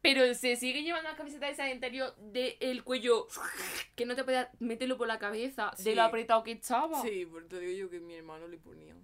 Pero 0.00 0.34
se 0.34 0.56
sigue 0.56 0.82
llevando 0.82 1.08
las 1.08 1.16
camisetas 1.16 1.50
esas 1.50 1.66
de 1.66 1.72
interior 1.72 2.14
del 2.16 2.82
cuello 2.82 3.28
que 3.94 4.04
no 4.04 4.16
te 4.16 4.24
podías 4.24 4.48
meterlo 4.60 4.96
por 4.98 5.06
la 5.06 5.18
cabeza 5.18 5.72
de 5.76 5.82
Sí. 5.82 5.94
lo 5.94 6.02
apretado 6.02 6.42
que 6.42 6.52
estaba. 6.52 7.00
Sí, 7.02 7.24
por 7.26 7.46
te 7.46 7.60
digo 7.60 7.72
yo 7.86 7.90
que 7.90 8.00
mi 8.00 8.14
hermano 8.14 8.48
le 8.48 8.58
ponía. 8.58 8.96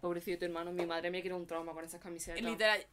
Pobrecito 0.00 0.38
tu 0.38 0.44
hermano, 0.46 0.72
mi 0.72 0.86
madre 0.86 1.10
me 1.10 1.20
quiere 1.20 1.34
un 1.34 1.46
trauma 1.46 1.72
con 1.72 1.84
esas 1.84 2.00
camisetas. 2.00 2.40
Literal. 2.40 2.86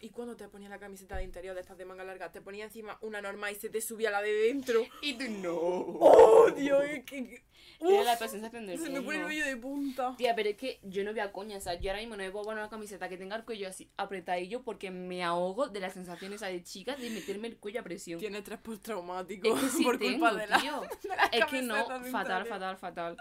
Y, 0.00 0.10
cuando 0.10 0.36
te 0.36 0.48
ponías 0.48 0.70
la 0.70 0.78
camiseta 0.78 1.16
de 1.16 1.24
interior 1.24 1.54
de 1.54 1.60
estas 1.60 1.76
de 1.78 1.84
manga 1.84 2.04
larga, 2.04 2.32
te 2.32 2.40
ponía 2.40 2.64
encima 2.64 2.98
una 3.02 3.20
normal 3.20 3.52
y 3.52 3.56
se 3.56 3.68
te 3.68 3.80
subía 3.80 4.10
la 4.10 4.22
de 4.22 4.32
dentro. 4.32 4.82
Y 5.02 5.14
tú 5.14 5.24
no. 5.28 5.54
¡Oh, 5.54 6.50
Dios! 6.50 6.82
Es 6.84 7.04
que. 7.04 7.28
que- 7.28 7.44
Era 7.80 8.04
la 8.04 8.18
peor 8.18 8.30
sensación 8.30 8.66
del 8.66 8.78
se 8.78 8.90
me 8.90 9.02
pone 9.02 9.20
el 9.20 9.24
vello 9.26 9.44
de 9.44 9.56
punta. 9.56 10.14
Tía, 10.16 10.34
pero 10.34 10.48
es 10.50 10.56
que 10.56 10.80
yo 10.82 11.04
no 11.04 11.10
voy 11.12 11.20
a 11.20 11.32
coña, 11.32 11.56
o 11.58 11.60
sea, 11.60 11.74
yo 11.74 11.90
ahora 11.90 12.00
mismo 12.00 12.16
no 12.16 12.22
me 12.22 12.30
puedo 12.30 12.44
poner 12.46 12.60
una 12.60 12.70
camiseta 12.70 13.08
que 13.08 13.16
tenga 13.18 13.36
el 13.36 13.44
cuello 13.44 13.68
así 13.68 13.90
apretadillo 13.96 14.62
porque 14.62 14.90
me 14.90 15.22
ahogo 15.22 15.68
de 15.68 15.80
las 15.80 15.92
sensaciones 15.94 16.36
esa 16.36 16.46
de 16.48 16.62
chicas 16.62 16.98
de 16.98 17.10
meterme 17.10 17.48
el 17.48 17.58
cuello 17.58 17.80
a 17.80 17.82
presión. 17.84 18.18
Tiene 18.18 18.38
estrés 18.38 18.58
postraumático 18.60 19.54
Es 19.54 19.62
que 19.62 19.68
sí 19.68 19.84
por 19.84 19.98
tengo, 19.98 20.12
culpa 20.18 20.34
de 20.34 20.46
la. 20.46 20.60
tío. 20.60 20.80
de 21.02 21.08
las 21.08 21.28
Es 21.32 21.44
que 21.46 21.62
no, 21.62 21.74
fatal, 22.10 22.46
fatal, 22.46 22.76
fatal. 22.76 23.16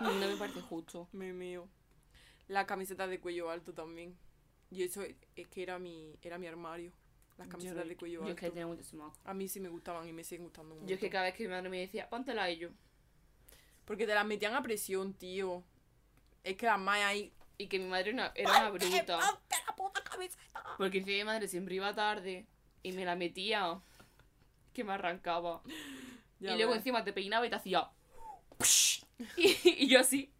No 0.00 0.12
me 0.12 0.36
parece 0.36 0.60
justo. 0.60 1.08
Me 1.12 1.32
mío. 1.32 1.68
La 2.48 2.66
camiseta 2.66 3.06
de 3.06 3.20
cuello 3.20 3.50
alto 3.50 3.72
también. 3.72 4.16
Y 4.74 4.82
eso 4.82 5.02
es 5.02 5.48
que 5.48 5.62
era 5.62 5.78
mi, 5.78 6.16
era 6.22 6.36
mi 6.38 6.46
armario. 6.46 6.92
Las 7.38 7.48
camisetas 7.48 7.82
yo, 7.84 7.88
de 7.88 7.96
cuello 7.96 8.20
yo 8.22 8.28
es 8.28 8.34
que 8.36 8.46
alto. 8.46 8.54
tenía 8.54 8.66
muchísimo 8.66 9.06
asco. 9.06 9.18
A 9.24 9.34
mí 9.34 9.48
sí 9.48 9.60
me 9.60 9.68
gustaban 9.68 10.08
y 10.08 10.12
me 10.12 10.22
siguen 10.24 10.44
gustando 10.44 10.74
mucho. 10.74 10.86
Yo 10.86 10.94
es 10.94 11.00
que 11.00 11.10
cada 11.10 11.24
vez 11.24 11.34
que 11.34 11.44
mi 11.44 11.50
madre 11.50 11.68
me 11.68 11.80
decía, 11.80 12.08
póntela 12.08 12.50
y 12.50 12.58
yo. 12.58 12.68
Porque 13.84 14.06
te 14.06 14.14
las 14.14 14.24
metían 14.26 14.54
a 14.54 14.62
presión, 14.62 15.14
tío. 15.14 15.62
Es 16.42 16.56
que 16.56 16.66
las 16.66 16.78
más 16.78 16.98
ahí. 17.00 17.32
Y 17.58 17.66
que 17.68 17.78
mi 17.78 17.86
madre 17.86 18.12
una- 18.12 18.32
era 18.34 18.50
una 18.50 18.70
bruta. 18.70 19.18
¡Ponte 19.18 19.56
la 19.66 19.76
puta 19.76 20.02
camiseta! 20.02 20.64
Porque 20.76 20.98
encima 20.98 21.16
mi 21.18 21.24
madre 21.24 21.48
siempre 21.48 21.74
iba 21.76 21.94
tarde 21.94 22.46
y 22.82 22.92
me 22.92 23.04
la 23.04 23.14
metía. 23.14 23.80
Que 24.72 24.82
me 24.84 24.92
arrancaba. 24.92 25.62
Ya 26.40 26.54
y 26.54 26.56
luego 26.56 26.74
encima 26.74 27.04
te 27.04 27.12
peinaba 27.12 27.46
y 27.46 27.50
te 27.50 27.56
hacía. 27.56 27.88
Y, 29.36 29.84
y 29.84 29.86
yo 29.88 30.00
así. 30.00 30.32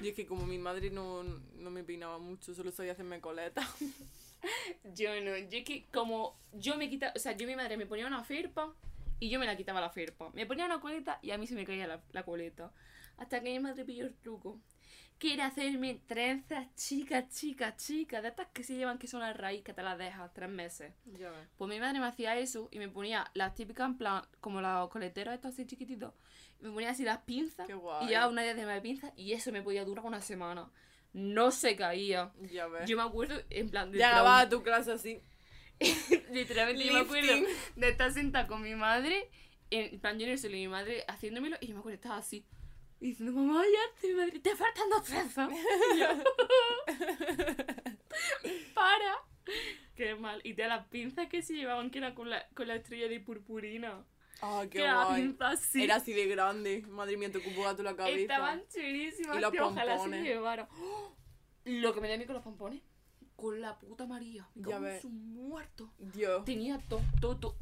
Y 0.00 0.08
es 0.08 0.14
que 0.14 0.26
como 0.26 0.46
mi 0.46 0.58
madre 0.58 0.90
no, 0.90 1.22
no 1.22 1.70
me 1.70 1.84
peinaba 1.84 2.18
mucho, 2.18 2.54
solo 2.54 2.72
sabía 2.72 2.92
hacerme 2.92 3.20
coleta. 3.20 3.62
Yo 4.94 5.08
no, 5.20 5.36
yo 5.36 5.58
es 5.58 5.64
que 5.64 5.86
como 5.92 6.36
yo 6.52 6.76
me 6.76 6.90
quitaba, 6.90 7.12
o 7.14 7.18
sea, 7.20 7.30
yo 7.36 7.46
mi 7.46 7.54
madre 7.54 7.76
me 7.76 7.86
ponía 7.86 8.08
una 8.08 8.24
ferpa 8.24 8.74
y 9.20 9.30
yo 9.30 9.38
me 9.38 9.46
la 9.46 9.56
quitaba 9.56 9.80
la 9.80 9.90
ferpa. 9.90 10.30
Me 10.34 10.46
ponía 10.46 10.64
una 10.64 10.80
coleta 10.80 11.20
y 11.22 11.30
a 11.30 11.38
mí 11.38 11.46
se 11.46 11.54
me 11.54 11.64
caía 11.64 11.86
la, 11.86 12.02
la 12.10 12.24
coleta. 12.24 12.72
Hasta 13.18 13.40
que 13.40 13.50
mi 13.50 13.60
madre 13.60 13.84
pilló 13.84 14.04
el 14.04 14.14
truco. 14.16 14.58
Que 15.22 15.34
era 15.34 15.46
hacerme 15.46 16.00
trenzas 16.08 16.74
chicas, 16.74 17.28
chicas, 17.28 17.76
chicas, 17.76 18.22
de 18.22 18.28
estas 18.30 18.48
que 18.48 18.64
se 18.64 18.74
llevan 18.74 18.98
que 18.98 19.06
son 19.06 19.22
a 19.22 19.32
raíz, 19.32 19.62
que 19.62 19.72
te 19.72 19.80
las 19.80 19.96
dejas 19.96 20.32
tres 20.34 20.48
meses. 20.50 20.92
Ya. 21.16 21.30
Pues 21.56 21.68
mi 21.70 21.78
madre 21.78 22.00
me 22.00 22.06
hacía 22.06 22.36
eso 22.36 22.68
y 22.72 22.80
me 22.80 22.88
ponía 22.88 23.30
las 23.34 23.54
típicas 23.54 23.86
en 23.86 23.98
plan, 23.98 24.24
como 24.40 24.60
los 24.60 24.88
coleteros 24.90 25.32
estos 25.32 25.52
así 25.52 25.64
chiquititos. 25.64 26.12
y 26.60 26.64
Me 26.64 26.72
ponía 26.72 26.90
así 26.90 27.04
las 27.04 27.18
pinzas 27.18 27.68
y 27.68 28.06
llevaba 28.08 28.28
una 28.28 28.42
diadema 28.42 28.72
de 28.74 28.80
pinzas 28.80 29.12
y 29.14 29.32
eso 29.32 29.52
me 29.52 29.62
podía 29.62 29.84
durar 29.84 30.04
una 30.04 30.20
semana. 30.20 30.68
No 31.12 31.52
se 31.52 31.76
caía. 31.76 32.32
Ya 32.50 32.66
ves. 32.66 32.88
Yo 32.88 32.96
me 32.96 33.04
acuerdo, 33.04 33.40
en 33.50 33.70
plan, 33.70 33.92
de 33.92 33.98
Llegaba 33.98 34.14
trauma- 34.22 34.40
a 34.40 34.48
tu 34.48 34.62
clase 34.64 34.90
así. 34.90 35.20
Literalmente 36.32 36.84
yo 36.84 36.92
me 36.94 37.00
acuerdo 37.00 37.32
de 37.76 37.88
estar 37.88 38.10
sentada 38.12 38.48
con 38.48 38.60
mi 38.62 38.74
madre, 38.74 39.30
en 39.70 40.00
plan 40.00 40.18
yo 40.18 40.36
suelo 40.36 40.56
y 40.56 40.60
mi 40.62 40.68
madre 40.68 41.04
haciéndomelo, 41.06 41.56
y 41.60 41.68
yo 41.68 41.74
me 41.74 41.78
acuerdo 41.80 41.94
estaba 41.94 42.16
así, 42.16 42.44
y 43.02 43.08
diciendo, 43.08 43.32
mamá, 43.32 43.64
ya, 43.64 44.06
mi 44.06 44.14
madre, 44.14 44.38
te 44.38 44.54
faltan 44.54 44.88
dos 44.88 45.02
trenzas. 45.02 45.50
Para. 48.74 49.18
Qué 49.96 50.14
mal. 50.14 50.40
Y 50.44 50.52
de 50.52 50.68
las 50.68 50.86
pinzas 50.86 51.26
que 51.26 51.42
se 51.42 51.54
llevaban, 51.54 51.90
que 51.90 51.98
era 51.98 52.14
con 52.14 52.30
la, 52.30 52.46
con 52.54 52.68
la 52.68 52.76
estrella 52.76 53.08
de 53.08 53.18
purpurina. 53.18 54.04
Ah, 54.40 54.60
qué 54.62 54.78
que 54.78 54.84
era 54.84 54.94
la 54.94 55.04
guay. 55.06 55.22
pinza 55.22 55.48
así. 55.48 55.82
Era 55.82 55.96
así 55.96 56.12
de 56.12 56.28
grande. 56.28 56.84
Madre 56.90 57.16
mía, 57.16 57.32
te 57.32 57.38
ocupó 57.38 57.66
a 57.66 57.74
tu 57.74 57.82
la 57.82 57.96
cabeza. 57.96 58.20
Estaban 58.20 58.62
chulísimas, 58.72 59.36
Y 59.36 59.40
los 59.40 59.50
tío, 59.50 59.66
ojalá 59.66 59.98
se 59.98 60.22
llevaran. 60.22 60.68
¡Oh! 60.80 61.16
Lo 61.64 61.92
que 61.92 62.00
me 62.00 62.06
da 62.06 62.14
a 62.14 62.18
mí 62.18 62.24
con 62.24 62.34
los 62.34 62.44
pompones, 62.44 62.82
con 63.34 63.60
la 63.60 63.80
puta 63.80 64.06
María. 64.06 64.48
Ya 64.54 64.78
ves. 64.78 65.02
su 65.02 65.10
muerto. 65.10 65.92
Dios. 65.98 66.44
Tenía 66.44 66.78
todo, 66.88 67.00
todo, 67.20 67.36
todo. 67.36 67.56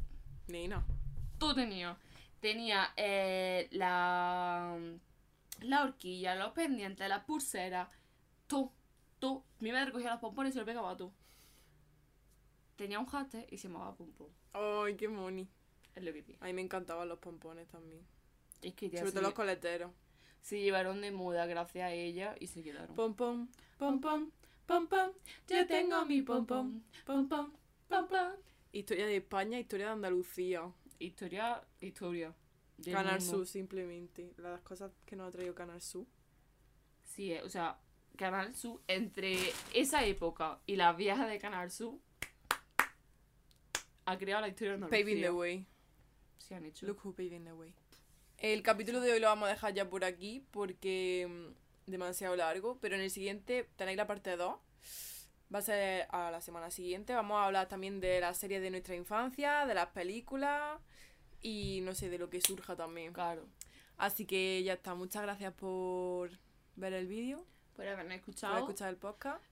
Nena. 0.47 0.85
todo 1.39 1.55
tenía. 1.55 1.97
tenía 2.41 2.93
eh, 2.95 3.67
la, 3.71 4.77
la 5.61 5.83
horquilla, 5.83 6.35
los 6.35 6.51
pendientes, 6.53 7.07
las 7.07 7.23
pulseras, 7.23 7.89
todo, 8.47 8.71
todo. 9.19 9.43
Mi 9.59 9.71
madre 9.71 9.91
cogía 9.91 10.11
los 10.11 10.19
pompones 10.19 10.51
y 10.51 10.53
se 10.53 10.59
lo 10.59 10.65
pegaba 10.65 10.95
todo. 10.97 11.13
Tenía 12.75 12.99
un 12.99 13.05
jate 13.05 13.47
y 13.51 13.57
se 13.57 13.67
llamaba 13.67 13.95
pompón. 13.95 14.29
Ay, 14.53 14.95
qué 14.95 15.07
moni. 15.07 15.47
Es 15.95 16.03
lo 16.03 16.13
que 16.13 16.23
tiene. 16.23 16.39
A 16.41 16.45
mí 16.45 16.53
me 16.53 16.61
encantaban 16.61 17.07
los 17.07 17.19
pompones 17.19 17.67
también. 17.67 18.01
Es 18.61 18.73
que 18.73 18.89
Sobre 18.97 19.11
todo 19.11 19.21
los 19.21 19.33
coleteros. 19.33 19.91
se 20.41 20.59
llevaron 20.59 21.01
de 21.01 21.11
moda 21.11 21.45
gracias 21.45 21.85
a 21.85 21.91
ella 21.93 22.35
y 22.39 22.47
se 22.47 22.63
quedaron. 22.63 22.95
Pom 22.95 23.13
pom, 23.13 23.47
pom 23.77 23.99
pom, 24.01 24.31
pom 24.65 24.87
pom. 24.87 25.11
Yo 25.47 25.67
tengo 25.67 26.05
mi 26.05 26.21
pom 26.21 26.45
pom, 26.45 26.81
pom 27.05 27.27
pom, 27.27 27.51
pom 27.87 28.07
pom. 28.07 28.31
Historia 28.71 29.05
de 29.05 29.17
España, 29.17 29.59
historia 29.59 29.87
de 29.87 29.91
Andalucía. 29.93 30.71
Historia, 30.97 31.61
historia. 31.81 32.33
Mundo. 32.85 33.21
Sur, 33.21 33.47
simplemente. 33.47 34.33
Las 34.37 34.61
cosas 34.61 34.91
que 35.05 35.15
nos 35.15 35.27
ha 35.27 35.31
traído 35.31 35.53
Canal 35.55 35.81
Sur. 35.81 36.05
Sí, 37.03 37.33
eh, 37.33 37.41
o 37.43 37.49
sea, 37.49 37.79
Canal 38.17 38.55
Sur, 38.55 38.81
entre 38.87 39.37
esa 39.73 40.05
época 40.05 40.59
y 40.65 40.75
las 40.75 40.95
viejas 40.95 41.27
de 41.27 41.39
Canal 41.39 41.71
Sur, 41.71 41.99
ha 44.05 44.17
creado 44.17 44.41
la 44.41 44.47
historia 44.47 44.77
de. 44.77 44.87
Paving 44.87 45.21
the 45.21 45.31
way. 45.31 45.67
Sí, 46.37 46.53
han 46.53 46.65
hecho. 46.65 46.85
Look 46.85 46.99
who 47.03 47.13
paving 47.13 47.43
the 47.45 47.53
way. 47.53 47.73
El 48.37 48.63
capítulo 48.63 49.01
de 49.01 49.11
hoy 49.11 49.19
lo 49.19 49.27
vamos 49.27 49.47
a 49.47 49.51
dejar 49.51 49.73
ya 49.73 49.87
por 49.87 50.03
aquí 50.03 50.45
porque 50.51 51.27
mm, 51.29 51.91
demasiado 51.91 52.35
largo, 52.35 52.79
pero 52.79 52.95
en 52.95 53.01
el 53.01 53.11
siguiente 53.11 53.69
tenéis 53.75 53.97
la 53.97 54.07
parte 54.07 54.35
2. 54.35 54.55
Va 55.53 55.59
a 55.59 55.61
ser 55.61 56.07
a 56.09 56.31
la 56.31 56.41
semana 56.41 56.71
siguiente. 56.71 57.13
Vamos 57.13 57.37
a 57.37 57.45
hablar 57.45 57.67
también 57.67 57.99
de 57.99 58.19
las 58.19 58.37
series 58.37 58.61
de 58.61 58.71
nuestra 58.71 58.95
infancia, 58.95 59.65
de 59.65 59.73
las 59.73 59.87
películas 59.87 60.79
y 61.41 61.81
no 61.81 61.93
sé, 61.95 62.09
de 62.09 62.17
lo 62.17 62.29
que 62.29 62.41
surja 62.41 62.75
también. 62.75 63.13
Claro. 63.13 63.45
Así 63.97 64.25
que 64.25 64.63
ya 64.63 64.73
está. 64.73 64.95
Muchas 64.95 65.21
gracias 65.23 65.53
por 65.53 66.31
ver 66.75 66.93
el 66.93 67.07
vídeo, 67.07 67.45
Por 67.75 67.87
haberme 67.87 68.15
por 68.15 68.19
escuchado. 68.19 68.57
escuchar 68.59 68.89
el 68.89 68.97
podcast. 68.97 69.43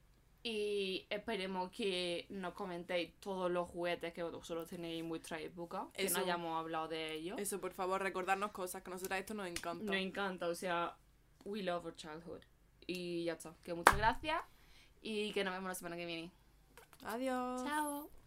Y 0.42 1.06
esperemos 1.10 1.70
que 1.72 2.26
nos 2.30 2.54
comentéis 2.54 3.14
todos 3.20 3.52
los 3.52 3.68
juguetes 3.68 4.14
que 4.14 4.24
vosotros 4.24 4.70
tenéis 4.70 5.02
en 5.02 5.10
vuestra 5.10 5.40
época. 5.42 5.88
Que 5.94 6.06
Eso. 6.06 6.18
no 6.18 6.24
hayamos 6.24 6.58
hablado 6.58 6.88
de 6.88 7.14
ellos. 7.14 7.38
Eso, 7.38 7.60
por 7.60 7.74
favor, 7.74 8.02
recordarnos 8.02 8.52
cosas 8.52 8.82
que 8.82 8.90
a 8.90 8.94
nosotras 8.94 9.20
esto 9.20 9.34
nos 9.34 9.48
encanta. 9.48 9.84
Nos 9.84 9.96
encanta, 9.98 10.48
o 10.48 10.56
sea, 10.56 10.96
we 11.44 11.62
love 11.62 11.86
our 11.86 11.96
childhood. 11.96 12.42
Y 12.88 13.26
ya 13.26 13.34
está. 13.34 13.54
Que 13.64 13.74
muchas 13.74 13.98
gracias 13.98 14.42
y 15.02 15.32
que 15.34 15.44
nos 15.44 15.54
vemos 15.54 15.68
la 15.68 15.76
semana 15.76 15.98
que 15.98 16.06
viene. 16.06 16.32
Adiós. 17.04 17.64
Chao. 17.66 18.19